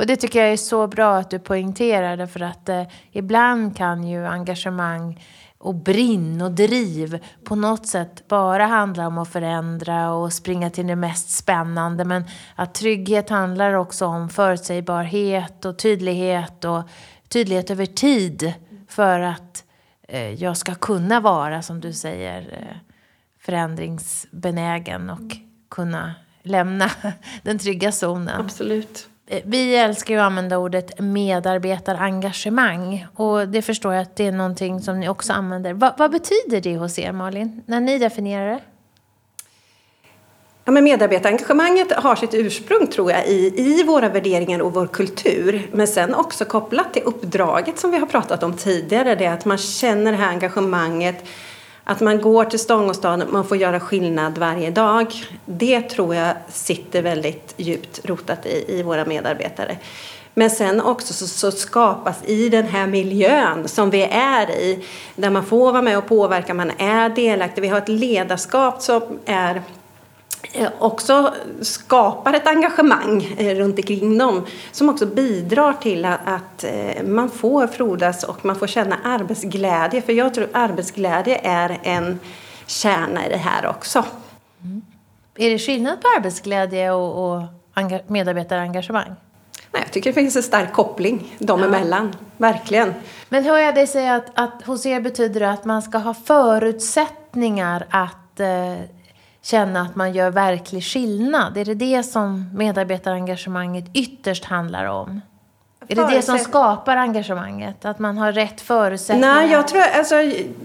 [0.00, 2.82] Och det tycker jag är så bra att du poängterar det för att eh,
[3.12, 5.24] ibland kan ju engagemang
[5.58, 10.86] och brinn och driv på något sätt bara handla om att förändra och springa till
[10.86, 12.04] det mest spännande.
[12.04, 16.82] Men att trygghet handlar också om förutsägbarhet och tydlighet och
[17.28, 18.52] tydlighet över tid
[18.88, 19.64] för att
[20.08, 22.76] eh, jag ska kunna vara, som du säger, eh,
[23.40, 25.36] förändringsbenägen och
[25.70, 26.90] kunna lämna
[27.42, 28.40] den trygga zonen.
[28.40, 29.09] Absolut.
[29.30, 33.06] Eh, vi älskar ju att använda ordet medarbetarengagemang.
[33.14, 35.72] Och det förstår jag att det är någonting som ni också använder.
[35.72, 38.60] Va, vad betyder det hos er, Malin, när ni definierar det?
[40.64, 45.68] Ja, men medarbetarengagemanget har sitt ursprung tror jag i, i våra värderingar och vår kultur.
[45.72, 49.14] Men sen också kopplat till uppdraget som vi har pratat om tidigare.
[49.14, 51.24] Det är att man känner det här engagemanget.
[51.90, 55.14] Att man går till Stångåstaden, man får göra skillnad varje dag.
[55.44, 59.76] Det tror jag sitter väldigt djupt rotat i, i våra medarbetare.
[60.34, 64.84] Men sen också så, så, skapas i den här miljön som vi är i,
[65.16, 67.62] där man får vara med och påverka, man är delaktig.
[67.62, 69.62] Vi har ett ledarskap som är
[70.78, 77.02] också skapar ett engagemang eh, runt omkring dem som också bidrar till att, att, eh,
[77.04, 80.02] man får frodas och man får känna arbetsglädje.
[80.02, 82.20] För jag tror att arbetsglädje är en
[82.66, 84.04] kärna i det här också.
[84.62, 84.82] Mm.
[85.34, 87.42] Är det skillnad på arbetsglädje och, och
[88.06, 89.16] medarbetarengagemang?
[89.72, 91.66] Nej, jag tycker det finns en stark koppling dem ja.
[91.66, 92.14] emellan.
[92.36, 92.94] Verkligen.
[93.28, 96.14] Men hör jag dig säga att, att hos er betyder det att man ska ha
[96.14, 98.74] förutsättningar att eh,
[99.42, 101.56] känna att man gör verklig skillnad?
[101.56, 105.20] Är det det som medarbetarengagemanget ytterst handlar om?
[105.88, 107.84] Är det det som skapar engagemanget?
[107.84, 109.34] Att man har rätt förutsättningar?
[109.34, 110.14] Nej, jag tror, alltså,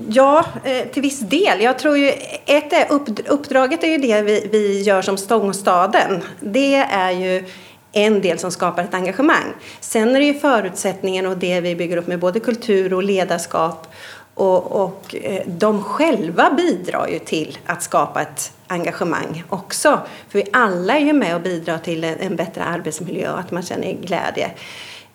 [0.10, 1.62] ja, eh, till viss del.
[1.62, 2.10] Jag tror ju,
[2.46, 2.88] ett är
[3.28, 6.22] uppdraget är ju det vi, vi gör som Stångstaden.
[6.40, 7.46] Det är ju
[7.92, 9.54] en del som skapar ett engagemang.
[9.80, 13.88] Sen är det ju förutsättningen och det vi bygger upp med både kultur och ledarskap
[14.36, 20.00] och, och eh, de själva bidrar ju till att skapa ett engagemang också.
[20.30, 23.64] För vi alla är ju med och bidrar till en bättre arbetsmiljö och att man
[23.64, 24.52] känner glädje.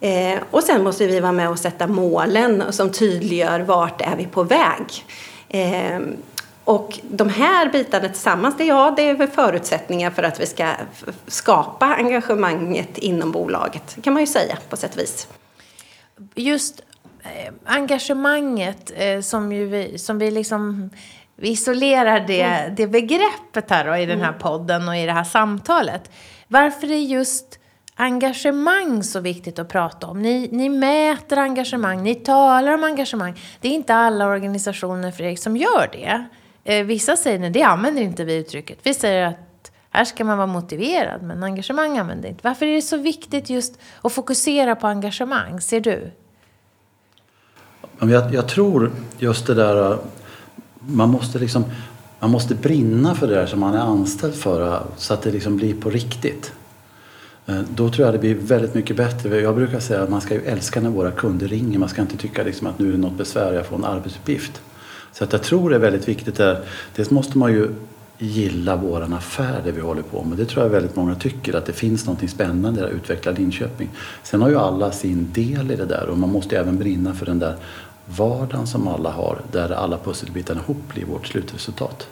[0.01, 4.27] Eh, och sen måste vi vara med och sätta målen som tydliggör vart är vi
[4.27, 5.05] på väg.
[5.49, 6.01] Eh,
[6.65, 10.73] och de här bitarna tillsammans, det, ja, det är väl förutsättningar för att vi ska
[11.27, 15.29] skapa engagemanget inom bolaget, kan man ju säga på sätt och vis.
[16.35, 16.83] Just
[17.65, 20.91] engagemanget eh, som, ju vi, som vi liksom
[21.37, 22.75] vi isolerar det, mm.
[22.75, 24.41] det begreppet här då, i den här mm.
[24.41, 26.11] podden och i det här samtalet.
[26.49, 27.59] Varför är just
[27.95, 30.23] engagemang så viktigt att prata om?
[30.23, 33.41] Ni, ni mäter engagemang, ni talar om engagemang.
[33.61, 36.27] Det är inte alla organisationer, Fredrik, som gör det.
[36.65, 38.79] Eh, vissa säger nej, det använder inte vi uttrycket.
[38.83, 42.41] Vi säger att här ska man vara motiverad, men engagemang använder inte.
[42.45, 46.13] Varför är det så viktigt just att fokusera på engagemang, ser du?
[48.01, 49.99] Jag, jag tror just det där äh,
[50.81, 51.65] man måste liksom
[52.21, 55.31] man måste brinna för det där som man är anställd för äh, så att det
[55.31, 56.53] liksom blir på riktigt.
[57.47, 59.41] Äh, då tror jag det blir väldigt mycket bättre.
[59.41, 61.79] Jag brukar säga att man ska ju älska när våra kunder ringer.
[61.79, 64.63] Man ska inte tycka liksom att nu är det något besvär, jag får en arbetsuppgift.
[65.13, 66.61] Så att jag tror det är väldigt viktigt där.
[66.97, 67.69] Dels måste man ju
[68.19, 70.39] gilla våran affär, det vi håller på med.
[70.39, 73.89] Det tror jag väldigt många tycker, att det finns något spännande i att utveckla Linköping.
[74.23, 77.15] Sen har ju alla sin del i det där och man måste ju även brinna
[77.15, 77.57] för den där
[78.17, 82.09] vardagen som alla har, där alla pusselbitarna ihop blir vårt slutresultat.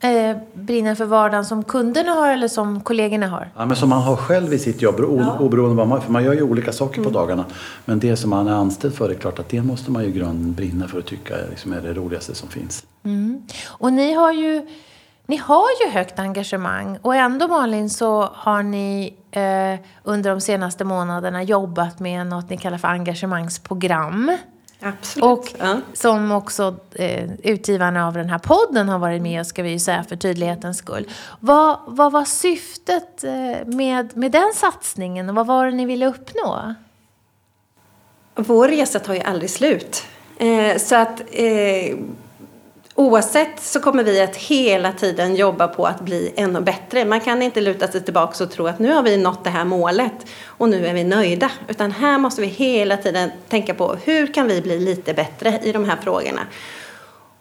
[0.00, 3.50] Eh, brinner för vardagen som kunderna har eller som kollegorna har?
[3.56, 5.38] Ja, men som man har själv i sitt jobb, ja.
[5.38, 7.12] oberoende vad man För man gör ju olika saker mm.
[7.12, 7.44] på dagarna.
[7.84, 10.54] Men det som man är anställd för, är klart att det måste man ju grunden
[10.54, 12.84] brinna för att tycka liksom är det roligaste som finns.
[13.04, 13.42] Mm.
[13.66, 14.66] Och ni har ju
[15.28, 20.84] ni har ju högt engagemang och ändå Malin så har ni eh, under de senaste
[20.84, 24.36] månaderna jobbat med något ni kallar för engagemangsprogram.
[24.88, 25.24] Absolut.
[25.24, 25.80] Och ja.
[25.94, 30.04] som också eh, utgivarna av den här podden har varit med, ska vi ju säga
[30.04, 31.10] för tydlighetens skull.
[31.40, 36.06] Vad, vad var syftet eh, med, med den satsningen och vad var det ni ville
[36.06, 36.74] uppnå?
[38.34, 40.06] Vår resa tar ju aldrig slut.
[40.36, 41.96] Eh, så att eh,
[42.98, 47.04] Oavsett så kommer vi att hela tiden jobba på att bli ännu bättre.
[47.04, 49.64] Man kan inte luta sig tillbaka och tro att nu har vi nått det här
[49.64, 50.12] målet
[50.46, 51.50] och nu är vi nöjda.
[51.68, 55.72] Utan här måste vi hela tiden tänka på hur kan vi bli lite bättre i
[55.72, 56.40] de här frågorna.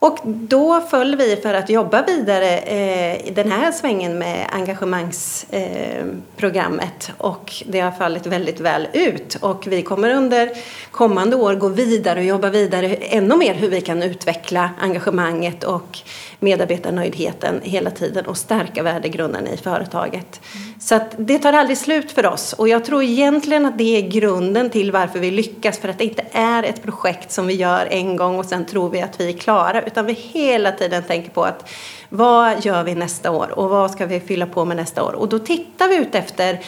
[0.05, 7.09] Och då föll vi för att jobba vidare eh, i den här svängen med engagemangsprogrammet
[7.09, 10.49] eh, och det har fallit väldigt väl ut och vi kommer under
[10.91, 15.99] kommande år gå vidare och jobba vidare ännu mer hur vi kan utveckla engagemanget och
[16.39, 20.41] medarbetarnöjdheten hela tiden och stärka värdegrunden i företaget.
[20.55, 20.74] Mm.
[20.85, 22.53] Så att det tar aldrig slut för oss.
[22.53, 26.03] Och jag tror egentligen att det är grunden till varför vi lyckas för att det
[26.03, 29.29] inte är ett projekt som vi gör en gång och sen tror vi att vi
[29.29, 31.69] är klara utan vi hela tiden tänker på att
[32.09, 35.13] vad gör vi nästa år och vad ska vi fylla på med nästa år?
[35.13, 36.59] Och då tittar vi ut efter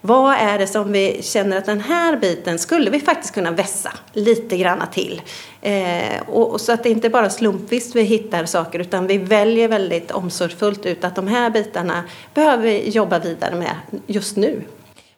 [0.00, 3.92] vad är det som vi känner att den här biten skulle vi faktiskt kunna vässa
[4.12, 5.22] lite granna till?
[5.60, 9.68] Eh, och, och, så att det inte bara slumpvis vi hittar saker utan vi väljer
[9.68, 12.04] väldigt omsorgsfullt ut att de här bitarna
[12.34, 13.74] behöver vi jobba vidare med
[14.06, 14.62] just nu.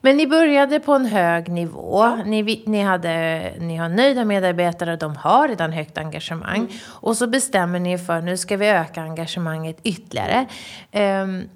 [0.01, 2.17] Men ni började på en hög nivå.
[2.25, 6.57] Ni, ni, hade, ni har nöjda medarbetare, de har redan högt engagemang.
[6.57, 6.69] Mm.
[6.85, 10.47] Och så bestämmer ni för nu ska vi öka engagemanget ytterligare.
[10.93, 11.49] Um,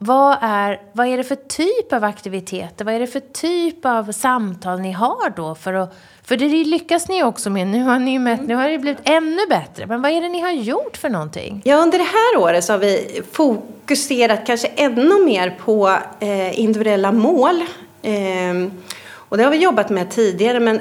[0.00, 2.84] vad är, vad är det för typ av aktiviteter?
[2.84, 5.54] Vad är det för typ av samtal ni har då?
[5.54, 7.66] För, att, för det lyckas ni också med.
[7.66, 9.86] Nu har, ni mätt, nu har det blivit ännu bättre.
[9.86, 11.62] Men vad är det ni har gjort för någonting?
[11.64, 17.12] Ja, under det här året så har vi fokuserat kanske ännu mer på eh, individuella
[17.12, 17.62] mål.
[18.02, 18.72] Eh,
[19.10, 20.80] och det har vi jobbat med tidigare, men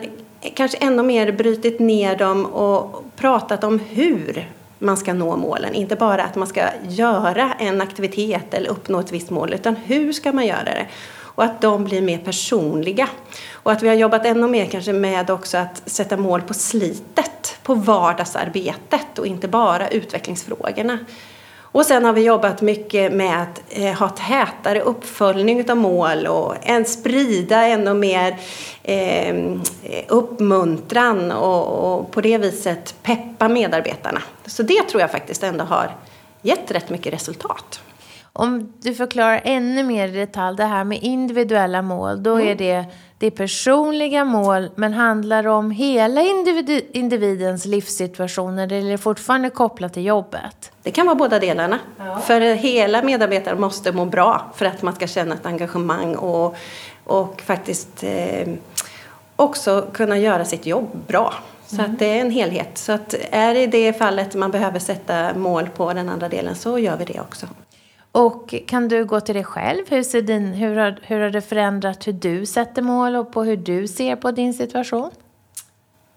[0.53, 4.47] kanske ännu mer brutit ner dem och pratat om hur
[4.79, 5.73] man ska nå målen.
[5.73, 10.13] Inte bara att man ska göra en aktivitet eller uppnå ett visst mål, utan hur
[10.13, 10.87] ska man göra det?
[11.37, 13.09] Och att de blir mer personliga.
[13.53, 17.59] Och att vi har jobbat ännu mer kanske med också att sätta mål på slitet,
[17.63, 20.97] på vardagsarbetet och inte bara utvecklingsfrågorna.
[21.71, 26.55] Och sen har vi jobbat mycket med att eh, ha tätare uppföljning av mål och
[26.61, 28.39] en sprida ännu mer
[28.83, 29.35] eh,
[30.07, 34.21] uppmuntran och, och, på det viset peppa medarbetarna.
[34.45, 35.95] Så det tror jag faktiskt ändå har
[36.41, 37.81] gett rätt mycket resultat.
[38.39, 42.47] Om du förklarar ännu mer i detalj det här med individuella mål, då mm.
[42.47, 42.85] är det
[43.19, 49.49] det är personliga mål, men handlar om hela individ individens livssituation eller är det fortfarande
[49.49, 50.71] kopplat till jobbet?
[50.83, 51.79] Det kan vara båda delarna.
[51.97, 52.19] Ja.
[52.19, 56.55] För hela medarbetaren måste må bra för att man ska känna ett engagemang och,
[57.03, 58.47] och faktiskt eh,
[59.35, 61.33] också kunna göra sitt jobb bra.
[61.65, 61.91] Så mm.
[61.91, 62.77] att det är en helhet.
[62.77, 66.55] Så att är det i det fallet man behöver sätta mål på den andra delen
[66.55, 67.47] så gör vi det också.
[68.11, 69.83] Och kan du gå till dig själv?
[69.89, 73.43] Hur, ser din, hur, har, hur har det förändrat hur du sätter mål och på
[73.43, 75.11] hur du ser på din situation?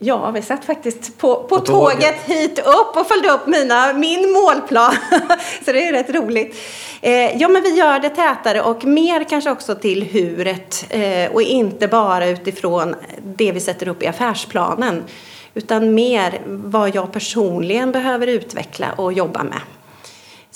[0.03, 1.99] Ja, vi satt faktiskt på, på, på tåget.
[1.99, 4.95] tåget hit upp och följde upp mina, min målplan.
[5.65, 6.57] så det är rätt roligt.
[7.01, 11.43] Eh, ja, men vi gör det tätare och mer kanske också till huret eh, och
[11.43, 15.05] inte bara utifrån det vi sätter upp i affärsplanen.
[15.55, 19.61] Utan mer vad jag personligen behöver utveckla och jobba med.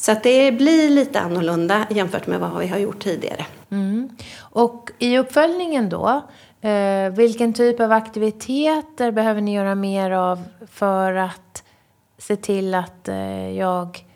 [0.05, 3.47] Så att det blir lite annorlunda jämfört med vad vi har gjort tidigare.
[3.71, 4.09] Mm.
[4.41, 6.23] Och i uppföljningen då,
[6.61, 11.63] eh, vilken typ av aktiviteter behöver ni göra mer av för att
[12.19, 14.07] se till att eh, jag,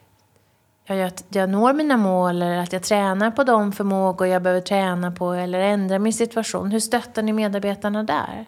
[0.86, 5.12] jag, jag når mina mål eller att jag tränar på de förmågor jag behöver träna
[5.12, 6.70] på eller ändra min situation?
[6.70, 8.46] Hur stöttar ni medarbetarna där?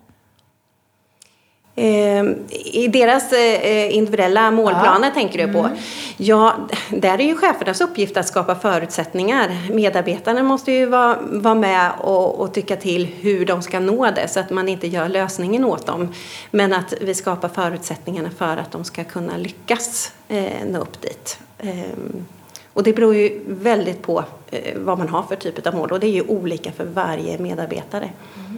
[1.83, 2.37] Ehm,
[2.73, 5.15] I deras eh, individuella målplaner ja.
[5.15, 5.59] tänker du på?
[5.59, 5.79] Mm.
[6.17, 6.55] Ja,
[6.91, 9.73] där är ju chefernas uppgift att skapa förutsättningar.
[9.73, 14.29] Medarbetarna måste ju vara, vara med och, och, tycka till hur de ska nå det
[14.29, 16.09] så att man inte gör lösningen åt dem.
[16.51, 21.39] Men att vi skapar förutsättningarna för att de ska kunna lyckas eh, nå upp dit.
[21.59, 22.27] Ehm,
[22.75, 26.01] och det beror ju väldigt på eh, vad man har för typ av mål och
[26.01, 28.11] det är ju olika för varje medarbetare.
[28.37, 28.50] Mm.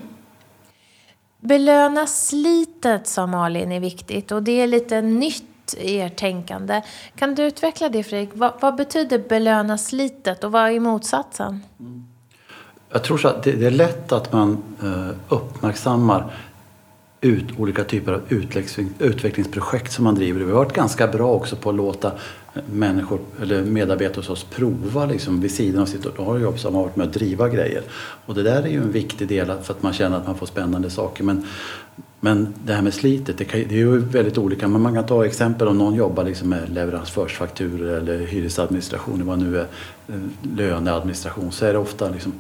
[1.42, 6.82] Belöna slitet, sa Malin, är viktigt och det är lite nytt i ert tänkande.
[7.16, 8.30] Kan du utveckla det Fredrik?
[8.34, 11.60] Vad, vad betyder belöna slitet och vad är motsatsen?
[11.80, 12.04] Mm.
[12.90, 16.34] Jag tror så att det, det är lätt att man eh, uppmärksammar
[17.22, 18.20] ut olika typer av
[18.98, 20.40] utvecklingsprojekt som man driver.
[20.40, 22.12] Vi har varit ganska bra också på att låta
[22.72, 26.82] människor eller medarbetare hos oss prova liksom vid sidan av sitt ordinarie jobb som har
[26.82, 27.82] varit med att driva grejer.
[28.26, 30.46] Och det där är ju en viktig del för att man känner att man får
[30.46, 31.24] spännande saker.
[31.24, 31.46] Men,
[32.20, 34.68] men det här med slitet, det, kan, det är ju väldigt olika.
[34.68, 39.58] Men man kan ta exempel om någon jobbar liksom med leveransförsfakturor eller hyresadministration, vad nu
[39.58, 39.66] är,
[40.08, 40.14] eh,
[40.56, 42.32] löneadministration, så är det ofta liksom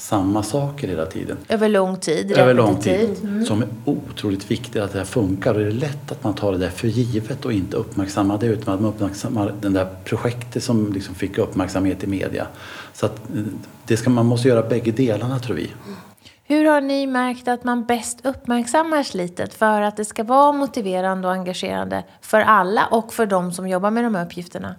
[0.00, 1.36] samma saker hela tiden.
[1.48, 2.32] Över lång tid?
[2.32, 3.16] Över lång tid.
[3.22, 3.44] Mm.
[3.44, 5.54] Som är otroligt viktigt att det här funkar.
[5.54, 8.46] Och det är lätt att man tar det där för givet och inte uppmärksammar det
[8.46, 12.46] utan att man uppmärksammar det där projektet som liksom fick uppmärksamhet i media.
[12.92, 13.42] Så att eh,
[13.86, 15.70] det ska, man måste göra bägge delarna tror vi.
[16.44, 21.28] Hur har ni märkt att man bäst uppmärksammar slitet för att det ska vara motiverande
[21.28, 24.74] och engagerande för alla och för de som jobbar med de här uppgifterna?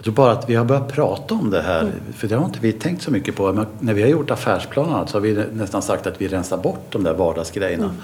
[0.00, 1.94] Jag tror bara att vi har börjat prata om det här, mm.
[2.16, 3.52] för det har inte vi tänkt så mycket på.
[3.52, 6.86] Men när vi har gjort affärsplanerna så har vi nästan sagt att vi rensar bort
[6.90, 7.84] de där vardagsgrejerna.
[7.84, 7.96] Mm.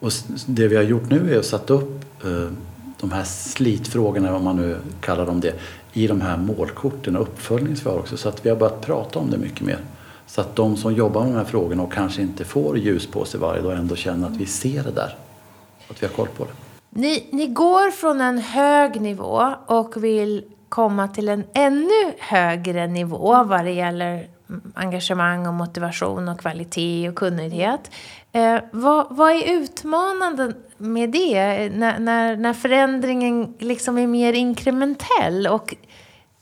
[0.00, 0.12] Och
[0.46, 2.48] det vi har gjort nu är att sätta upp eh,
[3.00, 5.54] de här slitfrågorna, om man nu kallar dem det,
[5.92, 8.16] i de här målkorten och uppföljningsför också.
[8.16, 9.78] Så att vi har börjat prata om det mycket mer.
[10.26, 13.24] Så att de som jobbar med de här frågorna och kanske inte får ljus på
[13.24, 15.16] sig varje dag ändå känner att vi ser det där.
[15.90, 16.50] Att vi har koll på det.
[16.90, 23.44] Ni, ni går från en hög nivå och vill komma till en ännu högre nivå
[23.44, 24.28] vad det gäller
[24.74, 27.90] engagemang och motivation och kvalitet och kunnighet.
[28.32, 35.46] Eh, vad, vad, är utmanande med det när, när, när förändringen liksom är mer inkrementell
[35.46, 35.74] och,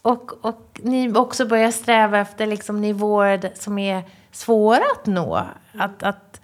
[0.02, 4.02] och, och ni också börjar sträva efter liksom nivåer som är
[4.32, 5.42] svåra att nå?
[5.78, 6.40] Att, att,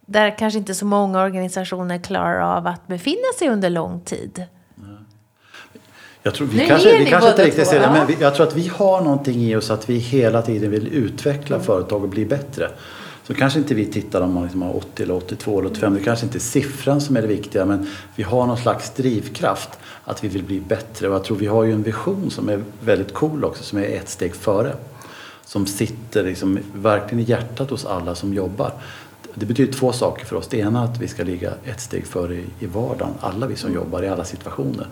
[0.00, 4.46] där kanske inte så många organisationer klarar av att befinna sig under lång tid.
[6.26, 8.46] Jag tror vi Nu kanske, vi kanske inte riktigt ser det, men vi, jag tror
[8.46, 11.66] att vi har någonting i oss att vi hela tiden vill utveckla Mm.
[11.66, 12.70] företag och bli bättre.
[13.26, 15.94] Så kanske inte vi tittar om man liksom har 80 eller 82 eller 85.
[15.94, 19.68] Det kanske inte är siffran som är det viktiga men vi har någon slags drivkraft
[20.04, 21.08] att vi vill bli bättre.
[21.08, 23.84] Och jag tror vi har ju en vision som är väldigt cool också som är
[23.84, 24.72] ett steg före.
[25.44, 28.72] Som sitter liksom verkligen i hjärtat hos alla som jobbar.
[29.34, 30.48] Det betyder två saker för oss.
[30.48, 33.74] Det ena är att vi ska ligga ett steg före i vardagen, alla vi som
[33.74, 34.86] jobbar i alla situationer.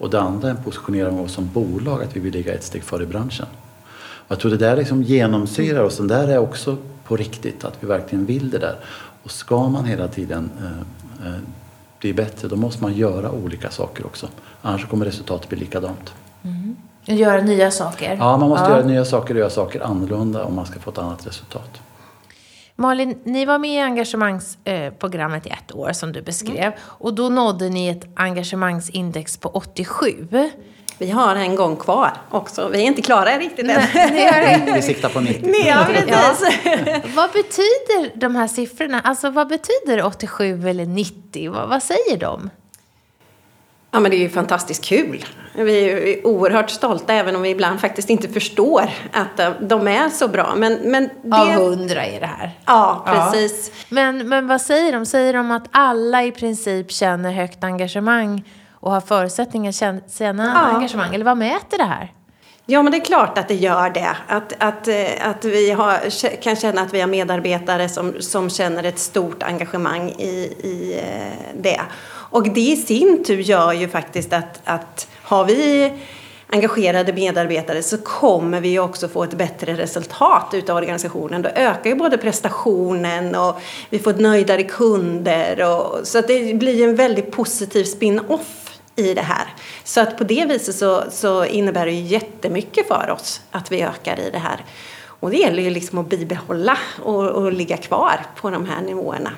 [0.00, 2.64] Och det andra är en positionering av oss som bolag, att vi vill ligga ett
[2.64, 3.46] steg före i branschen.
[3.98, 7.74] Och jag tror det där liksom genomsyrar oss, det där är också på riktigt, att
[7.80, 8.76] vi verkligen vill det där.
[9.22, 11.38] Och ska man hela tiden eh, eh,
[11.98, 14.28] bli bättre, då måste man göra olika saker också.
[14.62, 16.12] Annars kommer resultatet bli likadant.
[17.04, 18.16] Göra nya saker.
[18.18, 20.98] Ja, man måste göra nya saker och göra saker annorlunda om man ska få ett
[20.98, 21.80] annat resultat.
[22.80, 26.72] Malin, ni var med i engagemangsprogrammet i ett år som du beskrev.
[26.80, 30.28] Och då nådde ni ett engagemangsindex på 87.
[30.98, 32.68] Vi har en gång kvar också.
[32.68, 34.74] Vi är inte klara riktigt än.
[34.74, 35.54] Vi siktar på 90.
[35.66, 37.14] Ja, precis.
[37.16, 39.00] Vad betyder de här siffrorna?
[39.00, 41.52] Alltså vad betyder 87 eller 90?
[41.52, 42.50] Vad, vad säger de?
[43.92, 45.24] Ja, men det är ju fantastiskt kul.
[45.54, 50.08] Vi är oerhört stolta även om vi ibland faktiskt inte förstår att eh, de är
[50.08, 50.52] så bra.
[50.56, 51.36] Men, men det...
[51.36, 52.50] Av 100 är det här.
[52.66, 53.72] Ja, precis.
[53.88, 55.06] Men, men vad säger de?
[55.06, 60.44] Säger de att alla i princip känner högt engagemang och har förutsättningar att känna- känna
[60.54, 60.60] Ja.
[60.76, 61.14] engagemang?
[61.14, 62.12] Eller vad mäter det här?
[62.66, 64.16] Ja, men det är klart att det gör det.
[64.28, 68.84] Att, att, eh, att vi har, kan känna att vi har medarbetare som, som känner
[68.84, 71.80] ett stort engagemang i, i eh, det.
[72.30, 75.92] Och det i sin tur gör ju faktiskt att, att har vi
[76.52, 81.42] engagerade medarbetare så kommer vi också få ett bättre resultat utav organisationen.
[81.42, 83.60] Då ökar ju både prestationen och
[83.90, 85.70] vi får nöjdare kunder.
[85.70, 89.54] Och, så att det blir en väldigt positiv spin-off i det här.
[89.84, 93.82] Så att på det viset så, så innebär det ju jättemycket för oss att vi
[93.82, 94.64] ökar i det här.
[95.20, 99.30] Och det gäller ju liksom att bibehålla och, och ligga kvar på de här nivåerna.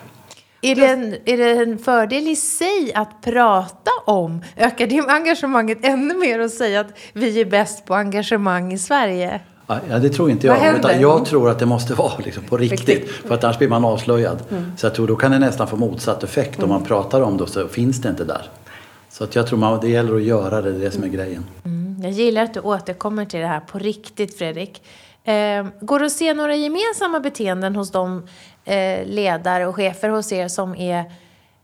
[0.65, 5.79] Är det, en, är det en fördel i sig att prata om, ökar det engagemanget
[5.83, 9.41] ännu mer och säga att vi är bäst på engagemang i Sverige?
[9.67, 10.79] Ja, det tror inte jag.
[10.79, 12.89] Utan jag tror att det måste vara liksom på riktigt.
[12.89, 13.11] Riktigt.
[13.11, 14.43] För att annars blir man avslöjad.
[14.77, 16.63] Så jag tror då kan det nästan få motsatt effekt.
[16.63, 18.43] Om man pratar om det så finns det inte där.
[19.11, 21.09] Så att jag tror man, det gäller att göra det, det är det som är
[21.09, 21.45] grejen.
[21.65, 24.83] Mm, jag gillar att du återkommer till det här på riktigt, Fredrik.
[25.25, 28.27] Eh, går det att se några gemensamma beteenden hos de
[28.65, 31.05] eh, ledare och chefer hos er som är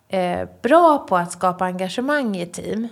[0.08, 2.88] eh, bra på att skapa engagemang i ett team?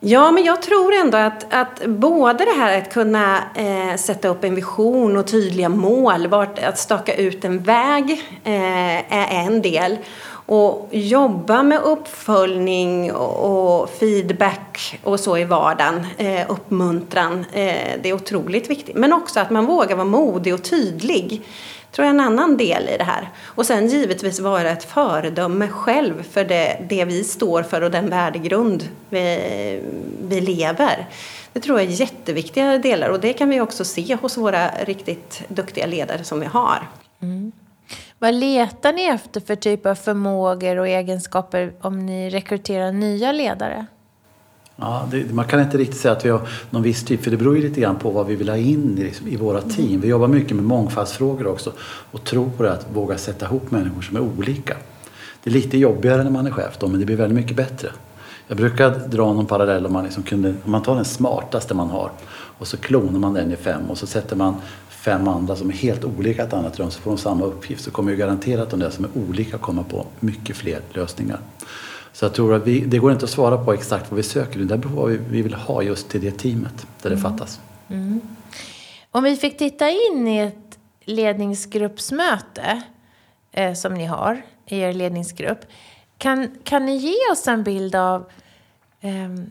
[0.00, 4.44] Ja, men jag tror ändå att, att både det här att kunna eh, sätta upp
[4.44, 8.10] en vision och tydliga mål, vart, att staka ut en väg
[8.44, 9.98] eh, är en del.
[10.50, 18.12] Och jobba med uppföljning och, feedback och så i vardagen, eh, uppmuntran, eh, det är
[18.12, 18.96] otroligt viktigt.
[18.96, 21.42] Men också att man vågar vara modig och tydlig
[21.92, 23.30] tror jag är en annan del i det här.
[23.44, 28.10] Och sen givetvis vara ett föredöme själv för det, det vi står för och den
[28.10, 29.80] värdegrund vi,
[30.22, 31.08] vi lever.
[31.52, 35.42] Det tror jag är jätteviktiga delar och det kan vi också se hos våra riktigt
[35.48, 36.88] duktiga ledare som vi har.
[37.22, 37.52] Mm.
[38.20, 43.86] Vad letar ni efter för typ av förmågor och egenskaper om ni rekryterar nya ledare?
[44.76, 47.36] Ja, det, man kan inte riktigt säga att vi har någon viss typ, för det
[47.36, 50.00] beror ju lite grann på vad vi vill ha in i, liksom, i våra team.
[50.00, 51.72] Vi jobbar mycket med mångfaldsfrågor också
[52.10, 54.76] och tror på det att våga sätta ihop människor som är olika.
[55.42, 57.88] Det är lite jobbigare när man är chef då, men det blir väldigt mycket bättre.
[58.48, 61.90] Jag brukar dra någon parallell om man, liksom kunde, om man tar den smartaste man
[61.90, 62.10] har
[62.58, 64.56] och så klonar man den i fem och så sätter man
[65.00, 67.90] fem andra som är helt olika ett annat rum så får de samma uppgift så
[67.90, 71.40] kommer ju garanterat de där som är olika komma på mycket fler lösningar.
[72.12, 74.58] Så jag tror att vi, det går inte att svara på exakt vad vi söker,
[74.58, 77.60] det beror på vad vi, vi vill ha just till det teamet där det fattas.
[79.10, 82.82] Om vi fick titta in i ett ledningsgruppsmöte
[83.52, 85.60] eh, som ni har i er ledningsgrupp.
[86.18, 88.30] Kan, kan ni ge oss en bild av
[89.00, 89.46] ehm,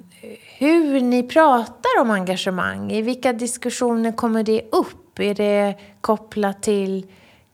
[0.58, 2.92] hur ni pratar om engagemang?
[2.92, 5.20] I vilka diskussioner kommer det upp?
[5.20, 7.06] Är det kopplat till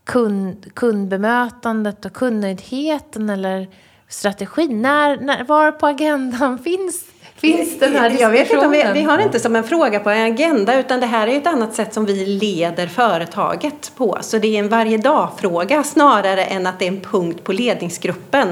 [0.03, 3.67] kund, kundbemötandet och kundnöjdheten eller
[4.07, 4.81] strategin?
[4.81, 7.05] När, när, var på agendan finns,
[7.35, 10.33] finns den här Jag vet inte vi, vi har inte som en fråga på en
[10.33, 14.17] agenda utan det här är ett annat sätt som vi leder företaget på.
[14.21, 18.47] Så det är en varje dag-fråga snarare än att det är en punkt på ledningsgruppen.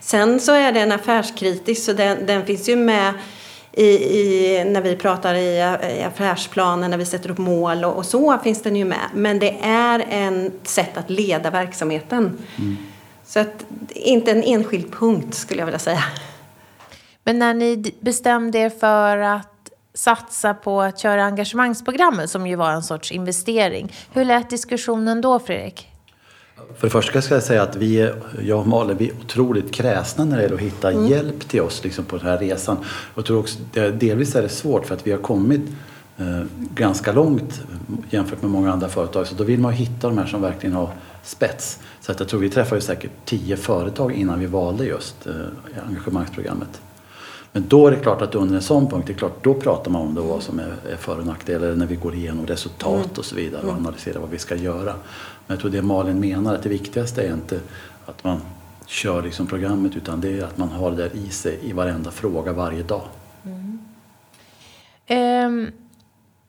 [0.00, 3.12] Sen så är den affärskritisk så den, den finns ju med
[3.76, 5.56] i, i, när vi pratar i,
[5.98, 9.08] i affärsplanen, när vi sätter upp mål och, och så finns den ju med.
[9.14, 12.38] Men det är en sätt att leda verksamheten.
[13.24, 16.04] Så att, inte en enskild punkt skulle jag vilja säga.
[17.24, 22.72] Men när ni bestämde er för att satsa på att köra engagemangsprogrammet som ju var
[22.72, 23.92] en sorts investering.
[24.12, 25.88] Hur lät diskussionen då, Fredrik?
[26.56, 30.24] För det första ska jag säga att vi, jag och Malin, vi är otroligt kräsna
[30.24, 31.06] när det gäller att hitta mm.
[31.06, 32.76] hjälp till oss liksom, på den här resan.
[33.14, 35.60] Jag tror också, delvis är det svårt för att vi har kommit
[36.16, 36.42] eh,
[36.74, 37.62] ganska långt
[38.10, 39.26] jämfört med många andra företag.
[39.26, 40.90] Så då vill man hitta de här som verkligen har
[41.22, 41.78] spets.
[42.00, 45.32] Så att jag tror vi träffade säkert tio företag innan vi valde just eh,
[45.86, 46.80] engagemangsprogrammet.
[47.52, 49.90] Men då är det klart att under en sån punkt, det är klart, då pratar
[49.90, 53.04] man om det, vad som är, är för och nackdelar när vi går igenom resultat
[53.04, 53.18] mm.
[53.18, 53.86] och så vidare och mm.
[53.86, 54.94] analyserar vad vi ska göra.
[55.46, 57.60] Men jag tror det Malin menar, att det viktigaste är inte
[58.06, 58.40] att man
[58.86, 62.10] kör liksom programmet utan det är att man har det där i sig i varenda
[62.10, 63.08] fråga varje dag.
[63.44, 63.78] Mm.
[65.08, 65.72] Um,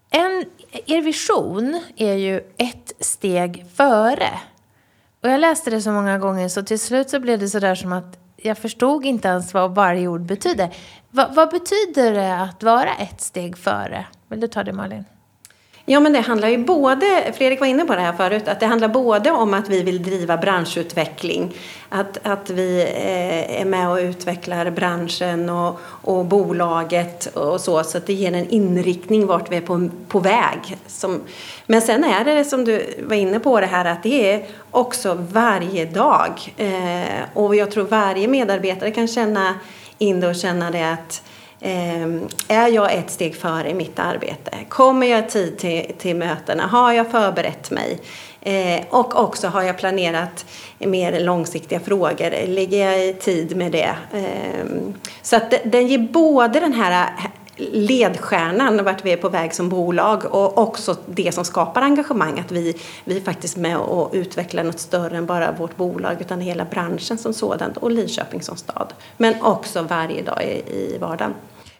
[0.10, 0.46] en,
[0.86, 4.30] er vision är ju ett steg före.
[5.22, 7.94] Och jag läste det så många gånger så till slut så blev det sådär som
[7.94, 10.76] att jag förstod inte ens vad varje ord betyder.
[11.10, 14.06] Va, vad betyder det att vara ett steg före?
[14.28, 15.06] Vill du ta det Malin?
[15.88, 18.66] Ja, men det handlar ju både, Fredrik var inne på det här förut, att det
[18.66, 21.54] handlar både om att vi vill driva branschutveckling,
[21.90, 27.98] att, att vi eh, är med och utvecklar branschen och, och bolaget och så, så
[27.98, 30.78] att det ger en inriktning vart vi är på, på väg.
[30.88, 31.22] Som,
[31.66, 35.14] men sen är det som du var inne på det här att det är också
[35.32, 39.54] varje dag eh, och jag tror varje medarbetare kan känna
[39.98, 41.22] in det och känna det att
[41.62, 44.52] Ehm, är jag ett steg före i mitt arbete?
[44.70, 46.68] Kommer jag i tid till, till mötena?
[46.68, 48.00] Har jag förberett mig?
[48.42, 50.46] Ehm, och också har jag planerat
[50.80, 52.48] mer långsiktiga frågor?
[52.48, 53.96] Ligger jag i tid med det?
[54.14, 57.10] Ehm, så att den ger både den här
[57.58, 62.52] ledstjärnan vart vi är på väg som bolag och också det som skapar engagemang att
[62.52, 66.66] vi, vi är faktiskt med och utvecklar något större än bara vårt bolag utan hela
[66.66, 68.94] branschen som sådant och Linköping som stad.
[69.18, 71.34] Men också varje dag i, i vardagen.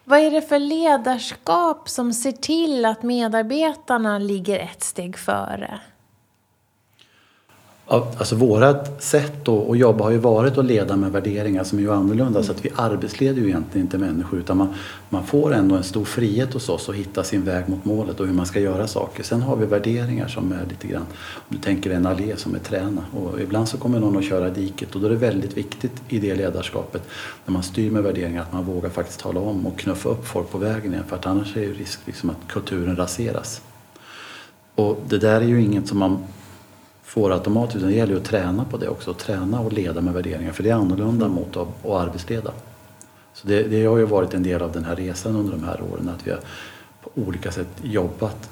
[0.04, 5.80] Vad är det för ledarskap som ser till att medarbetarna ligger ett steg före?
[7.88, 11.92] Alltså vårat sätt att jobba har ju varit att leda med värderingar som är ju
[11.92, 12.44] annorlunda mm.
[12.44, 14.74] så att vi arbetsleder ju egentligen inte människor utan man,
[15.10, 18.28] man får ändå en stor frihet hos oss att hitta sin väg mot målet och
[18.28, 19.24] hur man ska göra saker.
[19.24, 21.06] Sen har vi värderingar som är lite grann,
[21.36, 24.50] om du tänker en allé som är träna och ibland så kommer någon att köra
[24.50, 27.04] diket och då är det väldigt viktigt i det ledarskapet
[27.46, 30.52] när man styr med värderingar att man vågar faktiskt tala om och knuffa upp folk
[30.52, 33.62] på vägen igen för att annars är det risk liksom att kulturen raseras.
[34.76, 36.18] Och det där är ju inget som man
[37.06, 37.86] får automatiskt.
[37.86, 39.14] Det gäller ju att träna på det också.
[39.14, 40.52] Träna och leda med värderingar.
[40.52, 42.52] För det är annorlunda mot att, att arbetsleda.
[43.34, 45.82] Så det, det har ju varit en del av den här resan under de här
[45.94, 46.10] åren.
[46.10, 46.40] Att vi har
[47.04, 48.50] på olika sätt jobbat.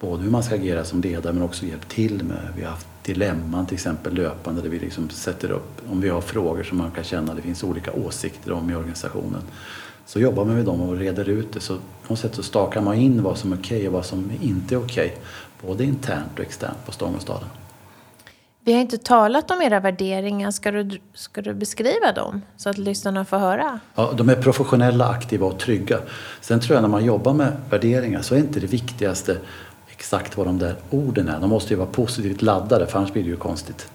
[0.00, 2.52] Både hur man ska agera som ledare men också hjälpt till med.
[2.56, 6.20] Vi har haft dilemman till exempel löpande där vi liksom sätter upp, om vi har
[6.20, 9.42] frågor som man kan känna det finns olika åsikter om i organisationen.
[10.06, 11.60] Så jobbar man med dem och reder ut det.
[11.60, 14.06] Så på något sätt så stakar man in vad som är okej okay och vad
[14.06, 15.06] som inte är okej.
[15.06, 17.48] Okay, både internt och externt på Stångåstaden.
[18.68, 20.50] Vi har inte talat om era värderingar.
[20.50, 23.80] Ska du, ska du beskriva dem så att lyssnarna får höra?
[23.94, 25.98] Ja, de är professionella, aktiva och trygga.
[26.40, 29.36] Sen tror jag när man jobbar med värderingar så är inte det viktigaste
[29.88, 31.40] exakt vad de där orden är.
[31.40, 33.90] De måste ju vara positivt laddade för annars blir det ju konstigt.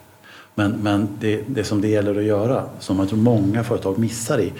[0.54, 4.38] Men, men det, det som det gäller att göra, som jag tror många företag missar
[4.38, 4.52] i,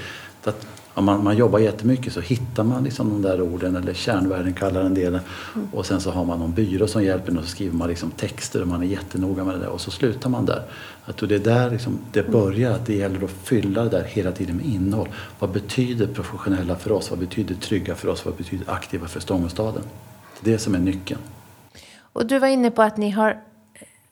[0.45, 4.53] att om man, man jobbar jättemycket så hittar man liksom de där orden eller kärnvärden
[4.53, 5.15] kallar en del
[5.55, 5.69] mm.
[5.73, 8.11] och sen så har man någon byrå som hjälper en och så skriver man liksom
[8.11, 10.63] texter och man är jättenoga med det där och så slutar man där.
[11.05, 12.33] Att det är där liksom det mm.
[12.33, 15.09] börjar, att det gäller att fylla det där hela tiden med innehåll.
[15.39, 17.11] Vad betyder professionella för oss?
[17.11, 18.25] Vad betyder trygga för oss?
[18.25, 19.83] Vad betyder aktiva för Stångåstaden?
[20.41, 21.21] Det är det som är nyckeln.
[22.13, 23.41] Och du var inne på att ni har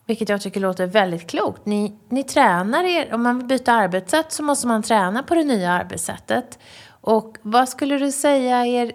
[0.06, 1.66] vilket jag tycker låter väldigt klokt.
[1.66, 5.44] Ni, ni tränar er, om man vill byta arbetssätt så måste man träna på det
[5.44, 6.58] nya arbetssättet.
[6.88, 8.92] Och vad skulle du säga är,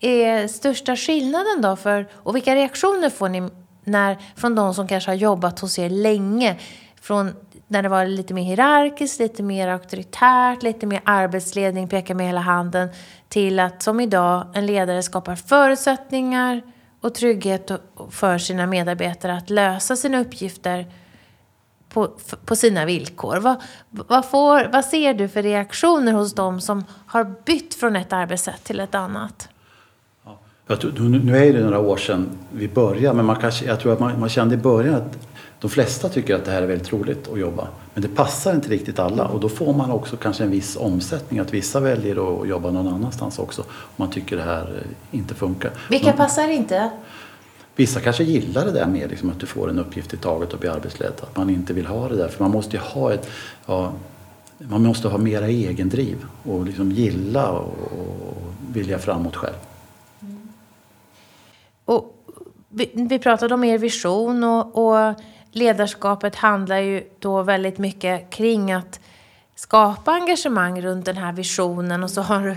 [0.00, 1.76] är största skillnaden då?
[1.76, 3.48] För, och vilka reaktioner får ni
[3.84, 6.56] när, från de som kanske har jobbat hos er länge?
[7.00, 7.34] Från
[7.66, 12.40] när det var lite mer hierarkiskt, lite mer auktoritärt, lite mer arbetsledning, peka med hela
[12.40, 12.88] handen,
[13.28, 16.62] till att som idag en ledare skapar förutsättningar
[17.00, 17.70] och trygghet
[18.10, 20.86] för sina medarbetare att lösa sina uppgifter
[21.88, 22.08] på,
[22.44, 23.36] på sina villkor.
[23.36, 23.56] Vad,
[23.90, 28.64] vad, får, vad ser du för reaktioner hos dem som har bytt från ett arbetssätt
[28.64, 29.48] till ett annat?
[30.66, 34.00] Ja, nu är det några år sedan vi började men man kanske, jag tror att
[34.00, 35.27] man, man kände i början att
[35.60, 37.68] de flesta tycker att det här är väldigt roligt att jobba.
[37.94, 41.40] Men det passar inte riktigt alla och då får man också kanske en viss omsättning.
[41.40, 44.82] Att vissa väljer att jobba någon annanstans också om man tycker det här
[45.12, 45.70] eh, inte funkar.
[45.90, 46.90] Vilka man, passar inte?
[47.76, 50.58] Vissa kanske gillar det där med liksom att du får en uppgift i taget och
[50.58, 51.12] blir arbetsledd.
[51.20, 52.28] Att man inte vill ha det där.
[52.28, 53.30] För man måste ju ha ett...
[53.66, 53.92] Ja,
[54.58, 59.54] man måste ha mera egendriv och liksom gilla och, och vilja framåt själv.
[60.22, 60.48] Mm.
[61.84, 62.14] och
[62.68, 65.14] vi, vi pratade om er vision och, och
[65.52, 69.00] ledarskapet handlar ju då väldigt mycket kring att
[69.54, 72.56] skapa engagemang runt den här visionen och så har du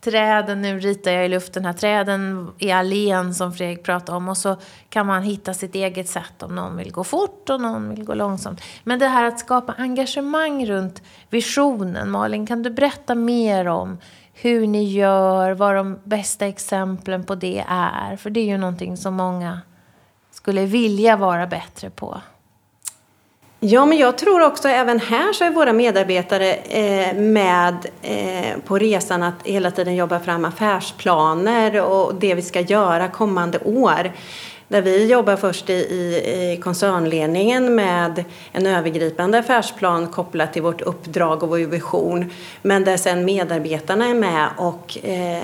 [0.00, 4.36] träden, nu ritar jag i luften här, träden i allén som Fredrik pratade om och
[4.36, 4.56] så
[4.88, 8.14] kan man hitta sitt eget sätt om någon vill gå fort och någon vill gå
[8.14, 8.60] långsamt.
[8.84, 13.98] Men det här att skapa engagemang runt visionen, Malin, kan du berätta mer om
[14.32, 18.16] hur ni gör, vad de bästa exemplen på det är?
[18.16, 19.60] För det är ju någonting som många
[20.30, 22.20] skulle vilja vara bättre på.
[23.64, 28.78] Ja, men jag tror också även här så är våra medarbetare eh, med eh, på
[28.78, 34.12] resan att hela tiden jobba fram affärsplaner och det vi ska göra kommande år.
[34.72, 41.42] Där vi jobbar först i, i, koncernledningen med en övergripande affärsplan kopplat till vårt uppdrag
[41.42, 42.30] och vår vision.
[42.62, 45.42] Men där sen medarbetarna är med och eh,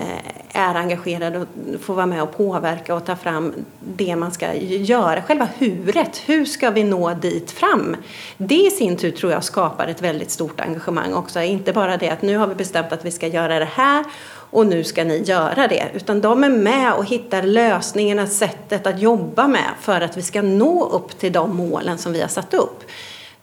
[0.53, 1.47] är engagerade och
[1.81, 5.23] får vara med och påverka och ta fram det man ska göra.
[5.23, 7.97] Själva huret, hur ska vi nå dit fram?
[8.37, 11.41] Det i sin tur tror jag skapar ett väldigt stort engagemang också.
[11.41, 14.05] Inte bara det att nu har vi bestämt att vi ska göra det här
[14.51, 15.91] och nu ska ni göra det.
[15.95, 20.43] Utan de är med och hittar lösningarna, sättet att jobba med för att vi ska
[20.43, 22.85] nå upp till de målen som vi har satt upp.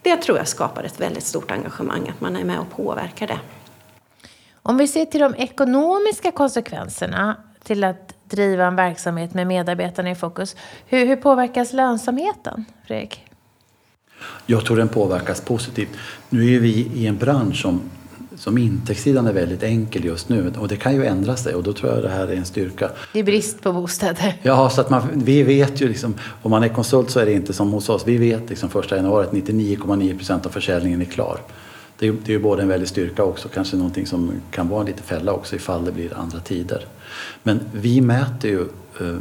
[0.02, 3.38] Det tror jag skapar ett väldigt stort engagemang, att man är med och påverkar det.
[4.62, 10.14] Om vi ser till de ekonomiska konsekvenserna till att driva en verksamhet med medarbetarna i
[10.14, 10.56] fokus.
[10.86, 13.24] Hur, hur påverkas lönsamheten, Fredrik?
[14.46, 15.96] Jag tror den påverkas positivt.
[16.28, 17.80] Nu är vi i en bransch som
[18.36, 21.72] som intäktssidan är väldigt enkel just nu och det kan ju ändra sig och då
[21.72, 22.90] tror jag det här är en styrka.
[23.12, 24.36] Det är brist på bostäder.
[24.42, 27.32] Ja, så att man, vi vet ju liksom, om man är konsult så är det
[27.32, 28.02] inte som hos oss.
[28.06, 31.40] Vi vet liksom första januari att 99,9 procent av försäljningen är klar.
[31.98, 34.68] Det är, det är ju både en väldig styrka och också kanske någonting som kan
[34.68, 36.86] vara en lite fälla också ifall det blir andra tider.
[37.42, 38.60] Men vi mäter ju
[39.00, 39.16] eh,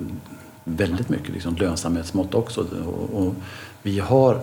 [0.63, 3.36] väldigt mycket liksom lönsamhetsmått också och, och
[3.82, 4.41] vi har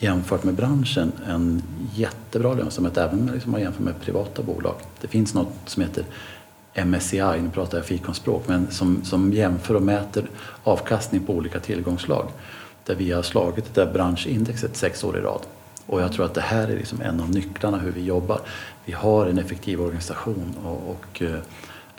[0.00, 1.62] jämfört med branschen en
[1.94, 4.74] jättebra lönsamhet även om liksom, jämför med privata bolag.
[5.00, 6.04] Det finns något som heter
[6.84, 10.24] MSCI, nu pratar jag fikonspråk, men som, som jämför och mäter
[10.64, 12.26] avkastning på olika tillgångslag.
[12.84, 15.40] Där vi har slagit det där branschindexet sex år i rad.
[15.86, 18.40] Och jag tror att det här är liksom en av nycklarna hur vi jobbar.
[18.84, 21.38] Vi har en effektiv organisation och, och eh,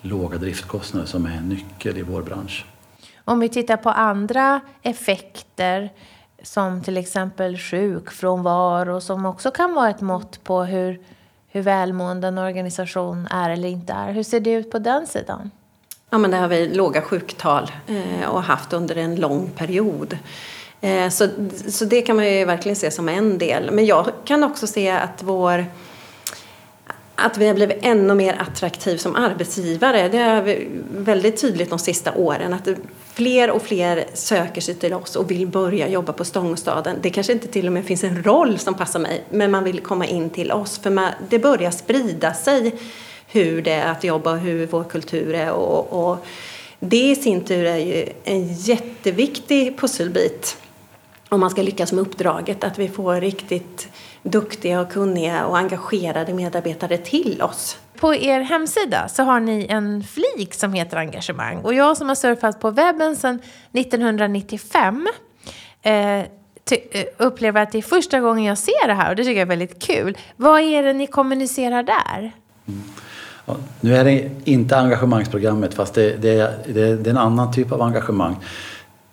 [0.02, 2.66] låga driftkostnader som är en nyckel i vår bransch.
[3.26, 5.90] Om vi tittar på andra effekter
[6.44, 11.00] som till exempel sjukfrånvaro som också kan vara ett mått på hur,
[11.48, 14.12] hur välmående en organisation är eller inte är.
[14.12, 15.52] Hur ser det ut på den sidan?
[16.10, 20.18] Ja, men där har vi låga sjuktal eh, och haft under en lång period.
[20.82, 21.28] Eh, så,
[21.68, 23.72] så det kan man ju verkligen se som en del.
[23.72, 25.66] Men jag kan också se att vår
[27.16, 30.10] att vi har blivit ännu mer attraktiv som arbetsgivare.
[30.10, 32.68] Det är väldigt tydligt de sista åren att
[33.14, 36.98] fler och fler söker sig till oss och vill börja jobba på Stångstaden.
[37.02, 39.80] Det kanske inte till och med finns en roll som passar mig, men man vill
[39.80, 42.76] komma in till oss för man, det börjar sprida sig
[43.28, 46.26] hur det är att jobba och hur vår kultur är och, och
[46.80, 50.58] det i sin tur är ju en jätteviktig pusselbit
[51.30, 53.88] om man ska lyckas med uppdraget, att vi får riktigt
[54.24, 57.78] duktiga och kunniga och engagerade medarbetare till oss.
[58.02, 61.58] På er hemsida så har ni en flik som heter engagemang.
[61.58, 63.40] Och jag som har surfat på webben sedan
[63.74, 65.08] 1995
[65.82, 66.26] eh, eh,
[67.18, 69.50] upplever att det är första gången jag ser det här och det tycker jag är
[69.50, 70.18] väldigt kul.
[70.36, 72.32] Vad är det ni kommunicerar där?
[72.68, 72.82] Mm.
[73.46, 77.72] Ja, nu är det inte engagemangsprogrammet fast det, det, det, det är en annan typ
[77.72, 78.36] av engagemang.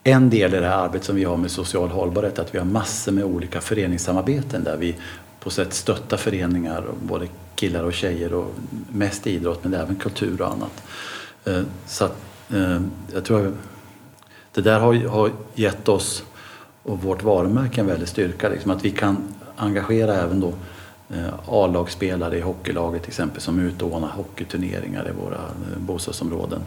[0.04, 2.58] En del i det här arbetet som vi har med social hållbarhet är att vi
[2.58, 4.96] har massor med olika föreningssamarbeten där vi
[5.40, 7.26] på sätt stöttar föreningar, både
[7.58, 8.54] killar och tjejer och
[8.92, 10.82] mest idrott men även kultur och annat.
[11.44, 12.16] Eh, så att,
[12.50, 12.80] eh,
[13.12, 13.52] jag tror
[14.52, 16.24] det där har, gett oss
[16.82, 18.48] och vårt varumärke en väldig styrka.
[18.48, 20.52] Liksom att vi kan engagera även då
[21.08, 25.40] eh, A-lagsspelare i hockeylaget till exempel som utordnar hockeyturneringar i våra
[25.76, 26.60] bostadsområden.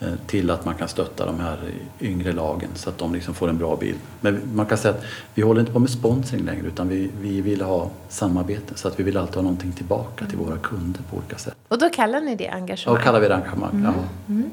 [0.00, 1.58] Eh, till att man kan stötta de här
[2.00, 3.98] yngre lagen så att de liksom får en bra bild.
[4.20, 7.40] Men man kan säga att vi håller inte på med sponsring längre utan vi, vi
[7.40, 11.16] vill ha samarbete så att vi vill alltid ha någonting tillbaka till våra kunder på
[11.16, 11.56] olika sätt.
[11.68, 12.94] Och då kallar ni det engagemang?
[12.94, 13.70] Ja, då kallar vi det engagemang.
[13.70, 13.84] Mm.
[13.84, 13.92] Ja.
[14.28, 14.50] Mm.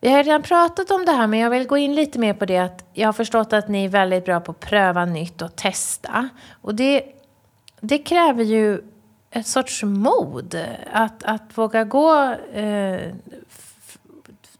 [0.00, 2.44] Vi har redan pratat om det här men jag vill gå in lite mer på
[2.44, 5.56] det att jag har förstått att ni är väldigt bra på att pröva nytt och
[5.56, 6.28] testa.
[6.50, 7.02] Och det,
[7.80, 8.80] det kräver ju
[9.30, 10.58] ett sorts mod
[10.92, 13.00] att, att våga gå eh,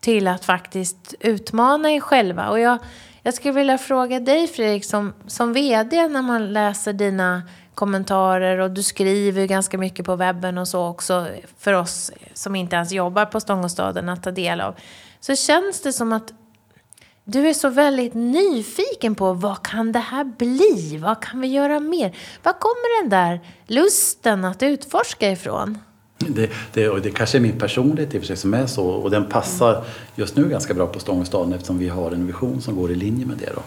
[0.00, 2.50] till att faktiskt utmana er själva.
[2.50, 2.78] Och jag,
[3.22, 7.42] jag skulle vilja fråga dig Fredrik som, som vd när man läser dina
[7.74, 11.26] kommentarer och du skriver ganska mycket på webben och så också
[11.58, 14.74] för oss som inte ens jobbar på Stångåstaden att ta del av.
[15.20, 16.32] Så känns det som att
[17.24, 20.98] du är så väldigt nyfiken på vad kan det här bli?
[21.02, 22.16] Vad kan vi göra mer?
[22.42, 25.78] Var kommer den där lusten att utforska ifrån?
[26.28, 28.86] Det, det, och det kanske är min personlighet i och för sig som är så
[28.86, 32.76] och den passar just nu ganska bra på Stångåstaden eftersom vi har en vision som
[32.76, 33.52] går i linje med det.
[33.54, 33.62] Då.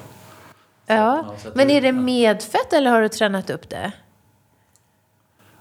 [0.85, 3.91] Ja, men är det medfött eller har du tränat upp det?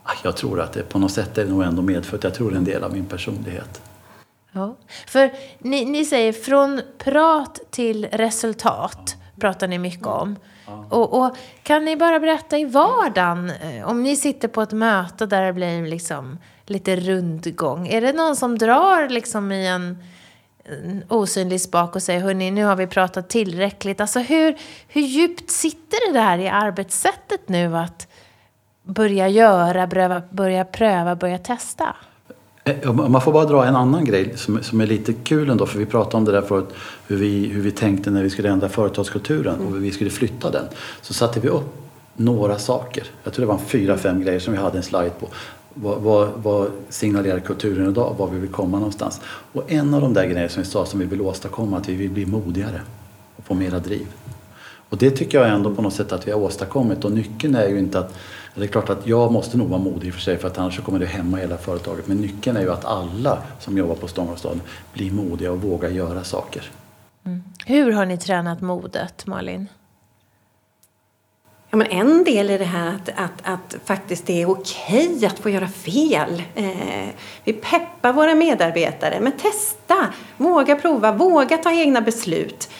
[0.02, 2.24] Ah, jag tror att det på något sätt är nog ändå medfött.
[2.24, 3.82] Jag tror det är en del av min personlighet.
[4.52, 4.76] Ja,
[5.06, 10.36] för ni, ni säger från prat till resultat pratar ni mycket om.
[10.88, 15.26] Och, och, kan ni bara berätta i vardagen, eh, om ni sitter på ett möte
[15.26, 16.38] där det blir liksom
[16.72, 17.88] lite rundgång.
[17.88, 19.98] Är det någon som drar liksom i en,
[20.64, 24.00] en osynlig spak och säger hörni, nu har vi pratat tillräckligt.
[24.00, 24.56] Alltså hur,
[24.88, 28.08] hur djupt sitter det där i arbetssättet nu att
[28.82, 31.96] börja göra, börja, börja pröva, börja testa?
[32.64, 35.78] Eh, man får bara dra en annan grej som, som är lite kul ändå, för
[35.78, 36.68] vi pratade om det där förut,
[37.06, 40.50] hur vi, hur vi tänkte när vi skulle ändra företagskulturen och hur vi skulle flytta
[40.50, 40.64] den.
[41.00, 41.82] Så satte vi upp
[42.16, 43.04] några saker.
[43.24, 45.28] Jag tror det var fyra, fem grejer som vi hade en slide på.
[45.74, 48.14] Vad, vad, vad signalerar kulturen idag?
[48.18, 49.20] Var vi vill komma någonstans?
[49.52, 51.94] Och en av de där grejerna som vi sa som vi vill åstadkomma, att vi
[51.94, 52.80] vill bli modigare
[53.36, 54.06] och få mera driv.
[54.88, 57.68] Och det tycker jag ändå på något sätt att vi har åstadkommit och nyckeln är
[57.68, 58.18] ju inte att
[58.54, 60.98] det är klart att jag måste nog vara modig för sig för att annars kommer
[60.98, 62.08] det hämma hela företaget.
[62.08, 64.60] Men nyckeln är ju att alla som jobbar på Stångåstaden
[64.92, 66.70] blir modiga och vågar göra saker.
[67.24, 67.42] Mm.
[67.66, 69.66] Hur har ni tränat modet, Malin?
[71.74, 75.38] Ja, men en del i det här att, att, att faktiskt det är okej att
[75.38, 76.42] få göra fel.
[76.54, 77.08] Eh,
[77.44, 82.70] vi peppar våra medarbetare, men testa, våga prova, våga ta egna beslut.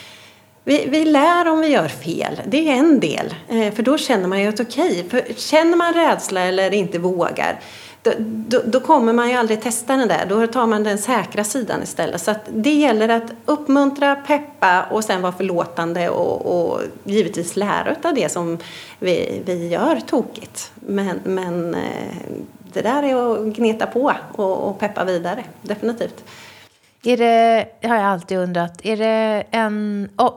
[0.64, 3.34] Vi, vi lär om vi gör fel, det är en del.
[3.48, 7.60] Eh, för då känner man ju att okej, okay, känner man rädsla eller inte vågar
[8.02, 10.26] då, då, då, kommer man ju aldrig testa den där.
[10.28, 12.20] Då tar man den säkra sidan istället.
[12.20, 18.14] Så det gäller att uppmuntra, peppa och sen vara förlåtande och, och givetvis lära av
[18.14, 18.58] det som
[18.98, 20.72] vi, vi gör tokigt.
[20.74, 22.26] Men, men eh,
[22.72, 26.24] det där är att gneta på och, och peppa vidare, definitivt.
[27.04, 30.08] Är det, har jag alltid undrat, är det en...
[30.18, 30.34] Oh,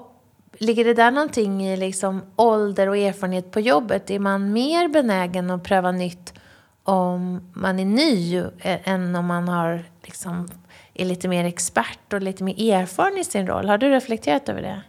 [0.57, 4.11] ligger det där någonting i liksom ålder och erfarenhet på jobbet?
[4.11, 6.34] Är man mer benägen att pröva nytt
[6.86, 10.48] om man är ny eh, än om man har liksom,
[10.94, 13.70] är lite mer expert och lite mer erfaren i sin roll.
[13.70, 14.82] Har du reflekterat över det?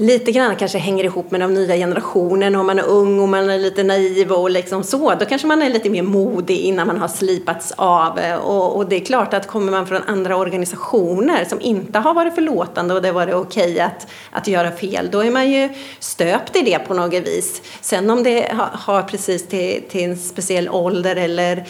[0.00, 2.56] Lite grann kanske hänger ihop med den nya generationen.
[2.56, 5.62] Om man är ung och man är lite naiv och liksom så, då kanske man
[5.62, 8.18] är lite mer modig innan man har slipats av.
[8.42, 12.34] Och, och det är klart att kommer man från andra organisationer som inte har varit
[12.34, 15.68] förlåtande och det varit okej okay att, att göra fel, då är man ju
[15.98, 17.62] stöpt i det på något vis.
[17.80, 21.64] Sen om det har, har precis till, till en speciell ålder eller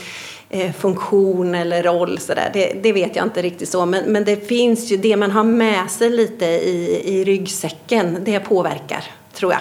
[0.50, 2.18] Eh, funktion eller roll.
[2.18, 2.50] Så där.
[2.52, 3.86] Det, det, vet jag inte riktigt så.
[3.86, 8.18] Men, men det finns ju det man har med sig lite i, i ryggsäcken.
[8.24, 9.60] Det påverkar, tror jag.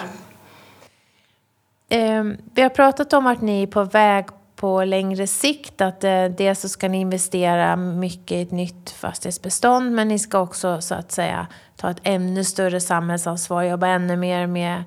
[1.90, 2.24] Eh,
[2.54, 4.26] vi har pratat om att ni är på väg
[4.56, 5.80] på längre sikt.
[5.80, 10.40] Att eh, dels så ska ni investera mycket i ett nytt fastighetsbestånd men ni ska
[10.40, 14.84] också så att säga ta ett ännu större samhällsansvar, jobba ännu mer med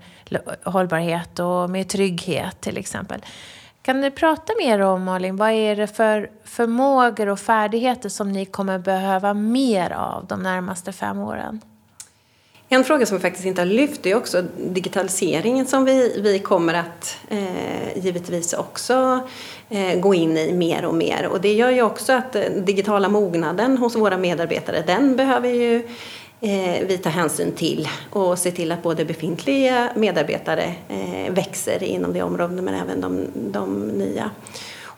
[0.63, 3.21] hållbarhet och med trygghet till exempel.
[3.83, 8.45] Kan du prata mer om, Malin, vad är det för förmågor och färdigheter som ni
[8.45, 11.61] kommer behöva mer av de närmaste fem åren?
[12.69, 16.73] En fråga som vi faktiskt inte har lyft är också digitaliseringen som vi, vi kommer
[16.73, 19.19] att eh, givetvis också
[19.69, 21.27] eh, gå in i mer och mer.
[21.27, 25.49] Och det gör ju också att den eh, digitala mognaden hos våra medarbetare, den behöver
[25.49, 25.87] ju
[26.41, 32.13] eh, vi tar hänsyn till och se till att både befintliga medarbetare eh, växer inom
[32.13, 34.31] det området men även de, de nya.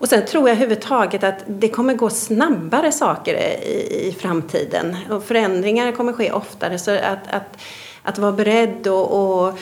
[0.03, 5.23] Och sen tror jag överhuvudtaget att det kommer gå snabbare saker i, i framtiden och
[5.23, 6.79] förändringar kommer ske oftare.
[6.79, 7.57] Så att, att,
[8.03, 9.57] att vara beredd och, och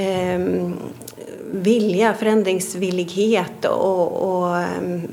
[0.00, 0.40] eh,
[1.52, 5.08] vilja, förändringsvillighet och, och ehm,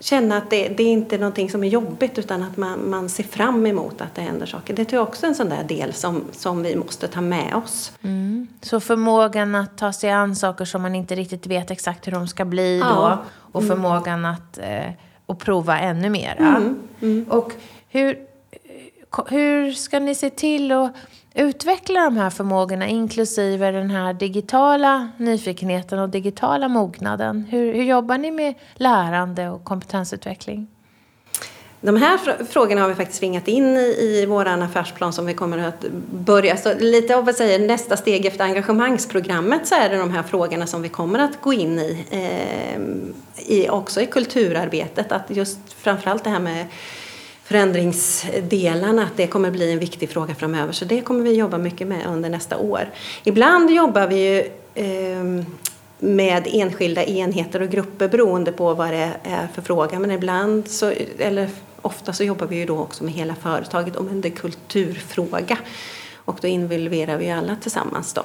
[0.00, 3.24] känna att det, det är inte någonting som är jobbigt utan att man, man ser
[3.24, 4.74] fram emot att det händer saker.
[4.74, 7.54] Det tror jag också är en sån där del som, som vi måste ta med
[7.54, 7.92] oss.
[8.02, 8.48] Mm.
[8.62, 12.28] Så förmågan att ta sig an saker som man inte riktigt vet exakt hur de
[12.28, 12.86] ska bli ja.
[12.88, 13.76] då och mm.
[13.76, 14.90] förmågan att eh,
[15.26, 16.36] och prova ännu mer.
[16.38, 16.78] Mm.
[17.00, 17.26] Mm.
[17.28, 17.52] Och
[17.88, 18.18] hur,
[19.28, 20.92] hur ska ni se till att
[21.34, 27.46] utveckla de här förmågorna inklusive den här digitala nyfikenheten och digitala mognaden?
[27.50, 30.66] Hur, hur jobbar ni med lärande och kompetensutveckling?
[31.80, 35.58] De här frågorna har vi faktiskt ringat in i, i vår affärsplan som vi kommer
[35.58, 36.56] att börja.
[36.56, 40.66] Så lite av vad säger nästa steg efter engagemangsprogrammet så är det de här frågorna
[40.66, 42.80] som vi kommer att gå in i, eh,
[43.54, 45.12] i också i kulturarbetet.
[45.12, 46.66] Att just framförallt det här med
[47.44, 50.72] förändringsdelarna, att det kommer bli en viktig fråga framöver.
[50.72, 52.90] Så det kommer vi jobba mycket med under nästa år.
[53.24, 54.40] Ibland jobbar vi ju
[54.74, 55.44] eh,
[55.98, 59.98] med enskilda enheter och grupper beroende på vad det är för fråga.
[59.98, 61.50] Men ibland, så, eller
[61.82, 65.58] ofta så jobbar vi ju då också med hela företaget om en kulturfråga.
[66.24, 68.22] Och då involverar vi alla tillsammans då.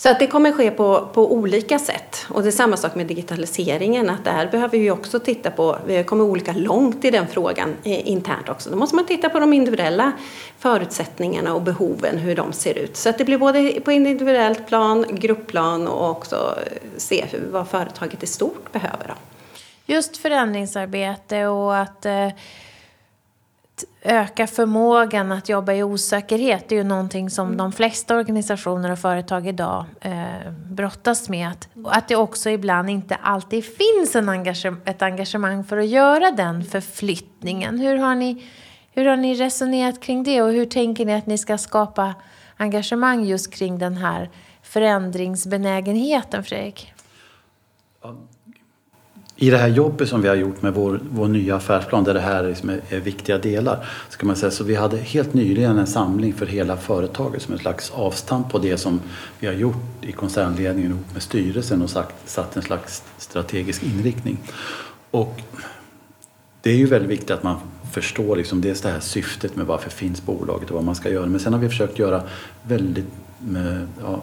[0.00, 2.26] Så att det kommer ske på, på olika sätt.
[2.28, 6.04] Och det är samma sak med digitaliseringen, att där behöver vi också titta på, vi
[6.04, 8.70] kommer olika långt i den frågan eh, internt också.
[8.70, 10.12] Då måste man titta på de individuella
[10.58, 12.96] förutsättningarna och behoven, hur de ser ut.
[12.96, 17.68] Så att det blir både på individuellt plan, gruppplan och också eh, se hur, vad
[17.68, 19.04] företaget i stort behöver.
[19.08, 19.14] Då.
[19.86, 22.28] Just förändringsarbete och att eh
[24.02, 28.98] öka förmågan att jobba i osäkerhet det är ju någonting som de flesta organisationer och
[28.98, 31.48] företag idag eh, brottas med.
[31.48, 36.30] Att, att det också ibland inte alltid finns en engagem ett engagemang för att göra
[36.30, 37.78] den förflyttningen.
[37.78, 38.44] Hur har, ni,
[38.92, 42.14] hur har ni resonerat kring det och hur tänker ni att ni ska skapa
[42.56, 44.30] engagemang just kring den här
[44.62, 46.92] förändringsbenägenheten, Fredrik?
[49.42, 52.20] I det här jobbet som vi har gjort med vår, vår nya affärsplan där det
[52.20, 53.86] här liksom är, är, viktiga delar.
[54.08, 57.58] Ska man säga, så vi hade helt nyligen en samling för hela företaget som en
[57.58, 59.00] slags avstamp på det som
[59.38, 64.38] vi har gjort i koncernledningen ihop med styrelsen och sagt, satt en slags strategisk inriktning.
[65.10, 65.40] Och
[66.62, 67.56] det är ju väldigt viktigt att man
[67.92, 71.26] förstår liksom dels det här syftet med varför finns bolaget och vad man ska göra.
[71.26, 72.22] Men sen har vi försökt göra
[72.62, 73.06] väldigt
[73.38, 74.22] med, ja,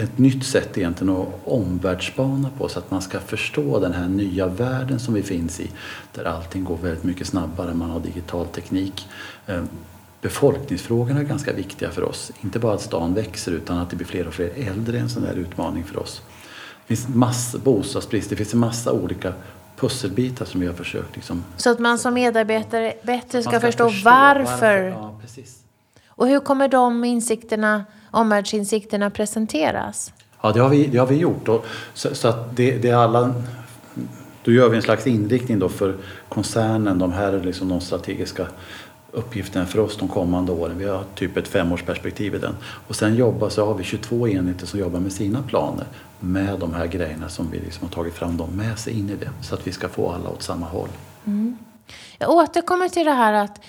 [0.00, 4.46] ett nytt sätt egentligen att omvärldsspana på så att man ska förstå den här nya
[4.46, 5.70] världen som vi finns i
[6.14, 9.08] där allting går väldigt mycket snabbare, man har digital teknik.
[9.46, 9.62] Eh,
[10.20, 12.32] befolkningsfrågorna är ganska viktiga för oss.
[12.40, 15.10] Inte bara att stan växer utan att det blir fler och fler äldre är en
[15.10, 16.22] sån där utmaning för oss.
[16.86, 19.32] Det finns massa bostadsbrist, det finns en massa olika
[19.76, 21.44] pusselbitar som vi har försökt liksom.
[21.56, 24.44] Så att man som medarbetare bättre ska, ska förstå, förstå, varför.
[24.44, 24.82] varför.
[24.88, 25.58] Ja, precis.
[26.08, 30.12] Och hur kommer de insikterna omvärldsinsikterna presenteras?
[30.40, 31.48] Ja, det har vi, det har vi gjort.
[31.48, 33.34] Och, så, så att det, det är alla,
[34.44, 35.96] då gör vi en slags inriktning då för
[36.28, 36.98] koncernen.
[36.98, 38.46] De här är liksom de strategiska
[39.12, 40.78] uppgifterna för oss de kommande åren.
[40.78, 42.56] Vi har typ ett femårsperspektiv i den.
[42.62, 45.86] Och sen jobbar, så har vi 22 enheter som jobbar med sina planer
[46.20, 49.14] med de här grejerna som vi liksom har tagit fram dem med sig in i
[49.14, 49.30] det.
[49.42, 50.88] Så att vi ska få alla åt samma håll.
[51.26, 51.58] Mm.
[52.18, 53.60] Jag återkommer till det här att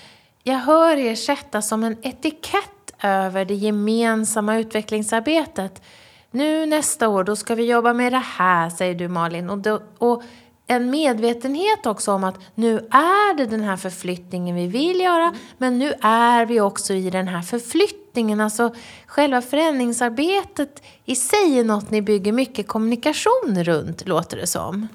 [0.42, 5.82] jag hör er sätta som en etikett över det gemensamma utvecklingsarbetet.
[6.30, 9.50] Nu nästa år, då ska vi jobba med det här, säger du Malin.
[9.50, 10.22] Och, då, och
[10.66, 15.78] en medvetenhet också om att nu är det den här förflyttningen vi vill göra, men
[15.78, 18.40] nu är vi också i den här förflyttningen.
[18.40, 18.74] Alltså
[19.06, 24.88] själva förändringsarbetet i sig är något ni bygger mycket kommunikation runt, låter det som.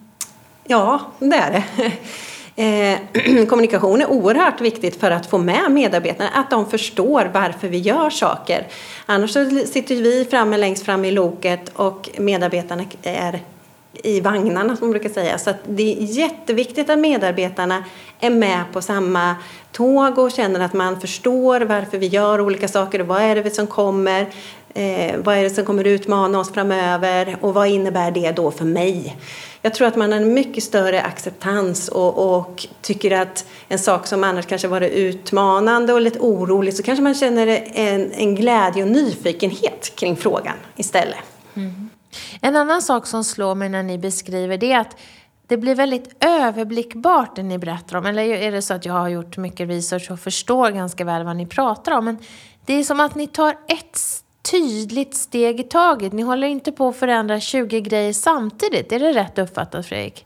[0.63, 1.93] Ja, det är det.
[2.55, 2.99] Eh,
[3.49, 8.09] kommunikation är oerhört viktigt för att få med medarbetarna, att de förstår varför vi gör
[8.09, 8.67] saker.
[9.05, 13.39] Annars så sitter vi framme längst fram i loket och medarbetarna är
[14.03, 15.37] i vagnarna som man brukar säga.
[15.37, 17.83] Så det är jätteviktigt att medarbetarna
[18.19, 19.35] är med på samma
[19.71, 23.51] tåg och känner att man förstår varför vi gör olika saker och vad är det
[23.51, 24.27] som kommer.
[24.77, 28.65] Eh, vad är det som kommer utmana oss framöver och vad innebär det då för
[28.65, 29.17] mig?
[29.61, 34.07] Jag tror att man har en mycket större acceptans och, och, tycker att en sak
[34.07, 38.83] som annars kanske varit utmanande och lite orolig så kanske man känner en, en glädje
[38.83, 41.17] och nyfikenhet kring frågan istället.
[41.53, 41.89] Mm.
[42.41, 44.97] En annan sak som slår mig när ni beskriver det är att
[45.47, 48.05] det blir väldigt överblickbart det ni berättar om.
[48.05, 51.35] Eller är det så att jag har gjort mycket research och förstår ganska väl vad
[51.35, 52.05] ni pratar om.
[52.05, 52.17] Men
[52.65, 56.13] det är som att ni tar ett steg tydligt steg i taget.
[56.13, 58.91] Ni håller inte på att förändra 20 grejer samtidigt.
[58.91, 60.25] Är det rätt uppfattat Fredrik?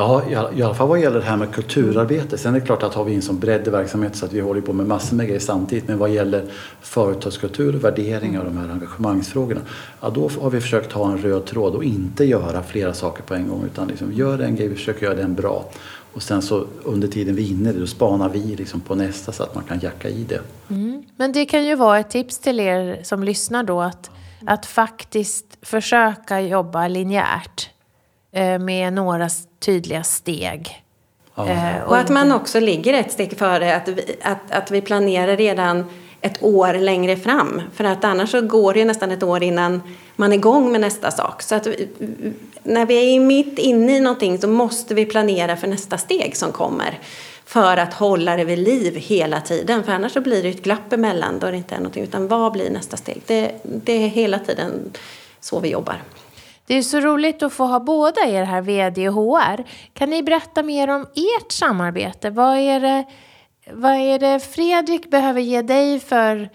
[0.00, 0.22] Ja,
[0.54, 2.38] i alla fall vad gäller det här med kulturarbete.
[2.38, 4.40] Sen är det klart att har vi en sån bredd i verksamhet så att vi
[4.40, 5.88] håller på med massor med grejer samtidigt.
[5.88, 6.44] Men vad gäller
[6.80, 9.60] företagskultur, värderingar och de här engagemangsfrågorna.
[10.00, 13.34] Ja, då har vi försökt ha en röd tråd och inte göra flera saker på
[13.34, 13.64] en gång.
[13.64, 15.64] Utan liksom, gör en grej, vi försöker göra den bra.
[16.12, 19.42] Och sen så under tiden vi är inne då spanar vi liksom på nästa så
[19.42, 20.40] att man kan jacka i det.
[20.70, 21.02] Mm.
[21.16, 24.10] Men det kan ju vara ett tips till er som lyssnar då att,
[24.46, 27.70] att faktiskt försöka jobba linjärt
[28.32, 30.84] eh, med några tydliga steg.
[31.34, 31.48] Ja.
[31.48, 35.36] Eh, och att man också ligger ett steg före, att vi, att, att vi planerar
[35.36, 35.84] redan
[36.20, 37.62] ett år längre fram.
[37.74, 39.82] För att annars så går det nästan ett år innan
[40.16, 41.42] man är igång med nästa sak.
[41.42, 41.66] Så att
[42.62, 46.52] när vi är mitt inne i någonting så måste vi planera för nästa steg som
[46.52, 46.98] kommer.
[47.44, 49.84] För att hålla det vid liv hela tiden.
[49.84, 52.04] För annars så blir det ett glapp emellan då det inte är någonting.
[52.04, 53.22] Utan vad blir nästa steg?
[53.26, 54.72] Det, det är hela tiden
[55.40, 56.02] så vi jobbar.
[56.66, 59.64] Det är så roligt att få ha båda er här, VD och HR.
[59.94, 62.30] Kan ni berätta mer om ert samarbete?
[62.30, 63.04] Vad är det,
[63.72, 66.48] vad är det Fredrik behöver ge dig för,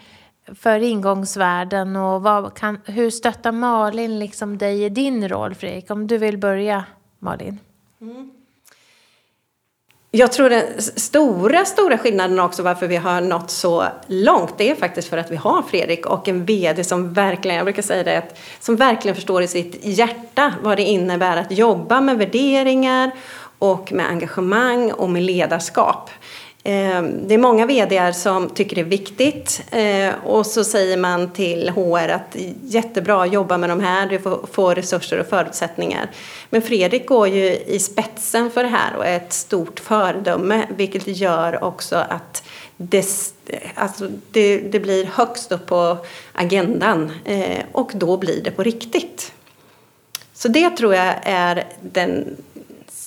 [0.56, 5.92] för ingångsvärden och vad kan, hur stöttar Malin liksom dig i din roll, Fredrik?
[5.92, 6.84] Om du vill börja,
[7.20, 7.60] Malin.
[8.02, 8.32] Mm.
[10.18, 14.76] Jag tror den stora, stora skillnaden också varför vi har nått så långt, det är
[14.76, 18.24] faktiskt för att vi har Fredrik och en VD som verkligen, jag brukar säga det,
[18.60, 23.12] som verkligen förstår i sitt hjärta vad det innebär att jobba med värderingar
[23.60, 26.10] och med engagemang och med ledarskap.
[26.68, 31.34] Eh, det är många VD som tycker det är viktigt eh, och så säger man
[31.34, 34.20] till HR att jättebra, jobba med de här, du
[34.52, 36.12] får resurser och förutsättningar.
[36.50, 41.08] Men Fredrik går ju i spetsen för det här och är ett stort föredöme vilket
[41.08, 42.44] gör också att
[42.78, 43.06] det,
[43.76, 45.98] alltså det, det blir högst upp på
[46.34, 49.32] agendan eh, och då blir det på riktigt.
[50.34, 52.36] Så det tror jag är den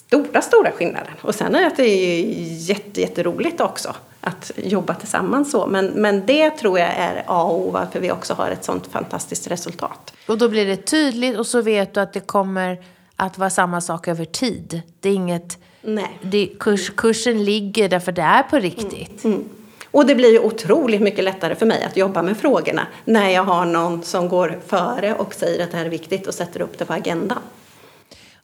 [0.08, 1.12] stora, stora skillnaden.
[1.20, 2.24] Och sen är det att det är
[2.56, 5.66] jätte, jätteroligt också att jobba tillsammans så.
[5.66, 8.86] Men, men det tror jag är A och O varför vi också har ett sånt
[8.86, 10.14] fantastiskt resultat.
[10.26, 12.78] Och då blir det tydligt och så vet du att det kommer
[13.16, 14.82] att vara samma sak över tid.
[15.00, 15.58] Det är inget...
[15.82, 16.18] Nej.
[16.22, 19.24] Det, kurs, kursen ligger därför det är på riktigt.
[19.24, 19.36] Mm.
[19.36, 19.48] Mm.
[19.90, 23.44] Och det blir ju otroligt mycket lättare för mig att jobba med frågorna när jag
[23.44, 26.78] har någon som går före och säger att det här är viktigt och sätter upp
[26.78, 27.38] det på agendan.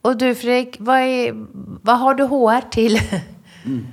[0.04, 1.46] Och du Fredrik, vad, är,
[1.82, 3.00] vad har du HR till?
[3.64, 3.86] Mm.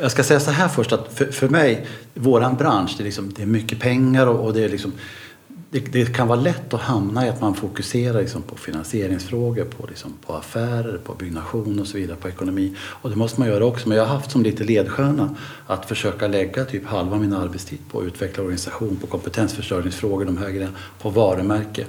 [0.00, 3.32] Jag ska säga så här först att för, för mig, våran bransch, det är, liksom,
[3.36, 4.92] det är mycket pengar och, och det är liksom
[5.70, 9.86] det, det, kan vara lätt att hamna i att man fokuserar liksom på finansieringsfrågor, på,
[9.86, 12.74] liksom på affärer, på byggnation och så vidare, på ekonomi.
[12.80, 13.88] Och det måste man göra också.
[13.88, 15.34] Men jag har haft som lite ledstjärna
[15.66, 20.50] att försöka lägga typ halva min arbetstid på att utveckla organisation, på kompetensförsörjningsfrågor, de här
[20.50, 21.86] grejerna, på varumärke.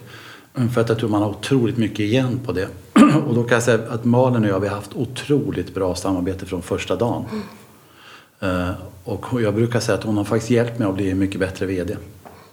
[0.74, 2.68] För att jag tror man har otroligt mycket igen på det.
[3.24, 6.46] Och då kan jag säga att Malin och jag vi har haft otroligt bra samarbete
[6.46, 7.26] från första dagen.
[8.42, 8.74] Mm.
[9.04, 11.66] Och jag brukar säga att hon har faktiskt hjälpt mig att bli en mycket bättre
[11.66, 11.98] VD.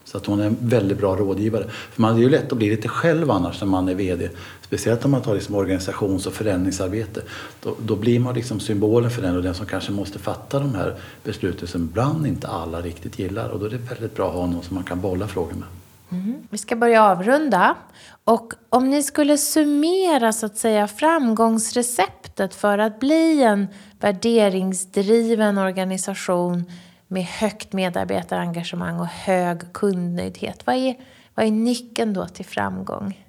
[0.05, 1.65] Så att hon är en väldigt bra rådgivare.
[1.69, 4.29] För man är ju lätt att bli lite själv annars när man är VD.
[4.61, 7.23] Speciellt om man tar liksom organisations och förändringsarbete.
[7.63, 10.75] Då, då blir man liksom symbolen för den och den som kanske måste fatta de
[10.75, 10.95] här
[11.25, 13.49] besluten som ibland inte alla riktigt gillar.
[13.49, 15.69] Och då är det väldigt bra att ha någon som man kan bolla frågor med.
[16.13, 16.43] Mm.
[16.51, 17.77] Vi ska börja avrunda.
[18.25, 23.67] Och om ni skulle summera så att säga framgångsreceptet för att bli en
[24.01, 26.65] värderingsdriven organisation
[27.09, 30.67] med högt medarbetarengagemang och hög kundnöjdhet.
[30.67, 30.97] Vad är,
[31.35, 33.27] vad är nyckeln då till framgång?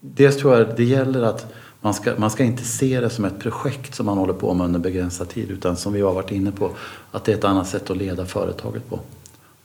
[0.00, 3.38] Dels tror jag det gäller att man ska, man ska inte se det som ett
[3.38, 6.52] projekt som man håller på med under begränsad tid utan som vi har varit inne
[6.52, 6.70] på
[7.12, 9.00] att det är ett annat sätt att leda företaget på.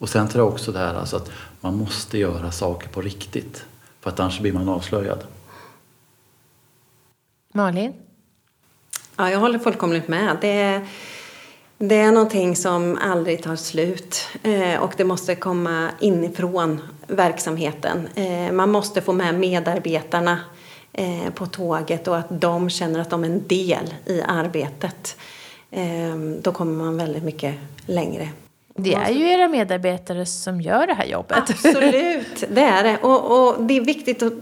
[0.04, 1.32] Och sen tror jag också det här alltså att
[1.62, 3.66] man måste göra saker på riktigt.
[4.02, 5.24] För att annars blir man avslöjad.
[7.54, 7.94] Malin?
[9.16, 10.38] Ja, jag håller fullkomligt med.
[10.42, 10.88] Det är,
[11.78, 18.08] det är någonting som aldrig tar slut eh, och det måste komma inifrån verksamheten.
[18.16, 20.40] Eh, man måste få med medarbetarna
[20.94, 25.18] eh, på tåget och att de känner att de är en del i arbetet.
[25.72, 28.30] Eh, då kommer man väldigt mycket längre
[28.76, 31.50] det är ju era medarbetare som gör det här jobbet.
[31.50, 32.98] Absolut, det är det.
[32.98, 34.34] Och, och det är viktigt att,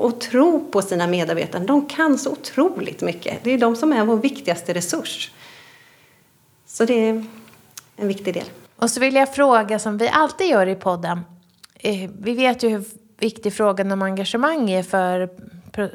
[0.00, 1.64] att, tro på sina medarbetare.
[1.64, 3.44] De kan så otroligt mycket.
[3.44, 5.32] Det är de som är vår viktigaste resurs.
[6.66, 7.24] Så det är
[7.96, 8.44] en viktig del.
[8.76, 11.20] Och så vill jag fråga som vi alltid gör i podden.
[11.74, 12.84] Eh, vi vet ju hur
[13.18, 15.28] viktig frågan om engagemang är för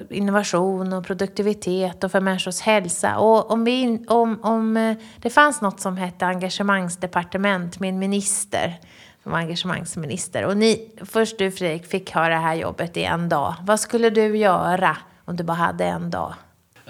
[0.10, 3.18] innovation och produktivitet och för människors hälsa.
[3.18, 8.80] Och om, vi, om, om eh, det fanns något som hette engagemangsdepartement med en minister
[9.24, 13.30] som var engagemangsminister och ni, först du Fredrik, fick ha det här jobbet i en
[13.30, 13.56] dag.
[13.64, 16.34] Vad skulle du göra om du bara hade en dag?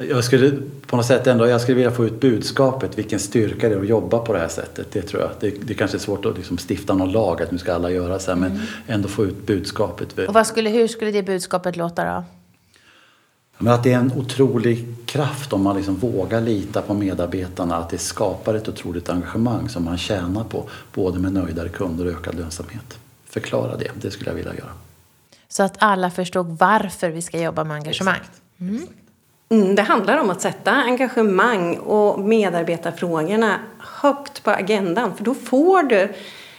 [0.02, 0.52] Jag skulle
[0.88, 3.88] på något sätt ändå, jag skulle vilja få ut budskapet, vilken styrka det är att
[3.88, 4.92] jobba på det här sättet.
[4.92, 5.32] Det tror jag.
[5.40, 8.20] Det, det kanske är svårt att liksom stifta någon lag att nu ska alla göra
[8.20, 8.64] så här, men mm.
[8.88, 10.20] ändå få ut budskapet.
[10.28, 12.24] Och vad skulle, hur skulle det budskapet låta då?
[13.62, 17.76] Men att det är en otrolig kraft om man liksom vågar lita på medarbetarna.
[17.76, 20.70] Att det skapar ett otroligt engagemang som man tjänar på.
[20.93, 22.99] Både med nöjdare kunder och ökad lönsamhet.
[23.26, 24.72] Förklara det, det skulle jag vilja göra.
[25.47, 28.20] Så att alla förstår varför vi ska jobba med engagemang.
[28.60, 28.88] Mm.
[29.49, 35.16] Mm, det handlar om att sätta engagemang och medarbetarfrågorna högt på agendan.
[35.16, 36.14] För då får du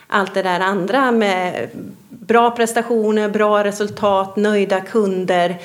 [0.06, 1.68] allt det där andra med
[2.08, 5.58] bra prestationer, bra resultat, nöjda kunder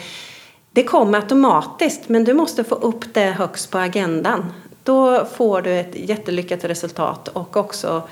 [0.76, 4.54] det kommer automatiskt, men du måste få upp det högst på agendan.
[4.84, 8.08] Då får du ett jättelyckat resultat och också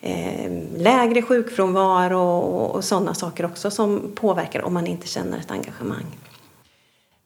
[0.00, 5.50] eh, lägre sjukfrånvaro och, och sådana saker också som påverkar om man inte känner ett
[5.50, 6.06] engagemang.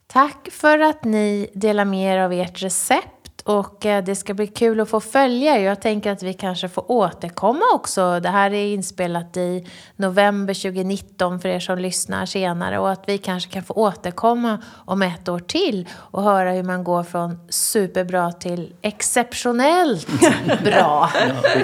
[0.06, 4.46] Tack för att ni delar med er av ert recept och eh, det ska bli
[4.46, 5.58] kul att få följa.
[5.58, 8.20] Jag tänker att vi kanske får återkomma också.
[8.20, 13.18] Det här är inspelat i november 2019 för er som lyssnar senare och att vi
[13.18, 18.32] kanske kan få återkomma om ett år till och höra hur man går från superbra
[18.32, 20.08] till exceptionellt
[20.64, 21.10] bra.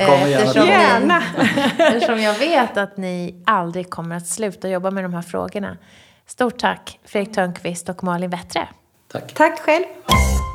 [0.01, 1.23] Ja, eftersom, gärna.
[1.79, 5.77] eftersom jag vet att ni aldrig kommer att sluta jobba med de här frågorna.
[6.27, 8.69] Stort tack Fredrik Törnqvist och Malin Wettre.
[9.13, 9.35] Tack.
[9.35, 9.85] Tack själv.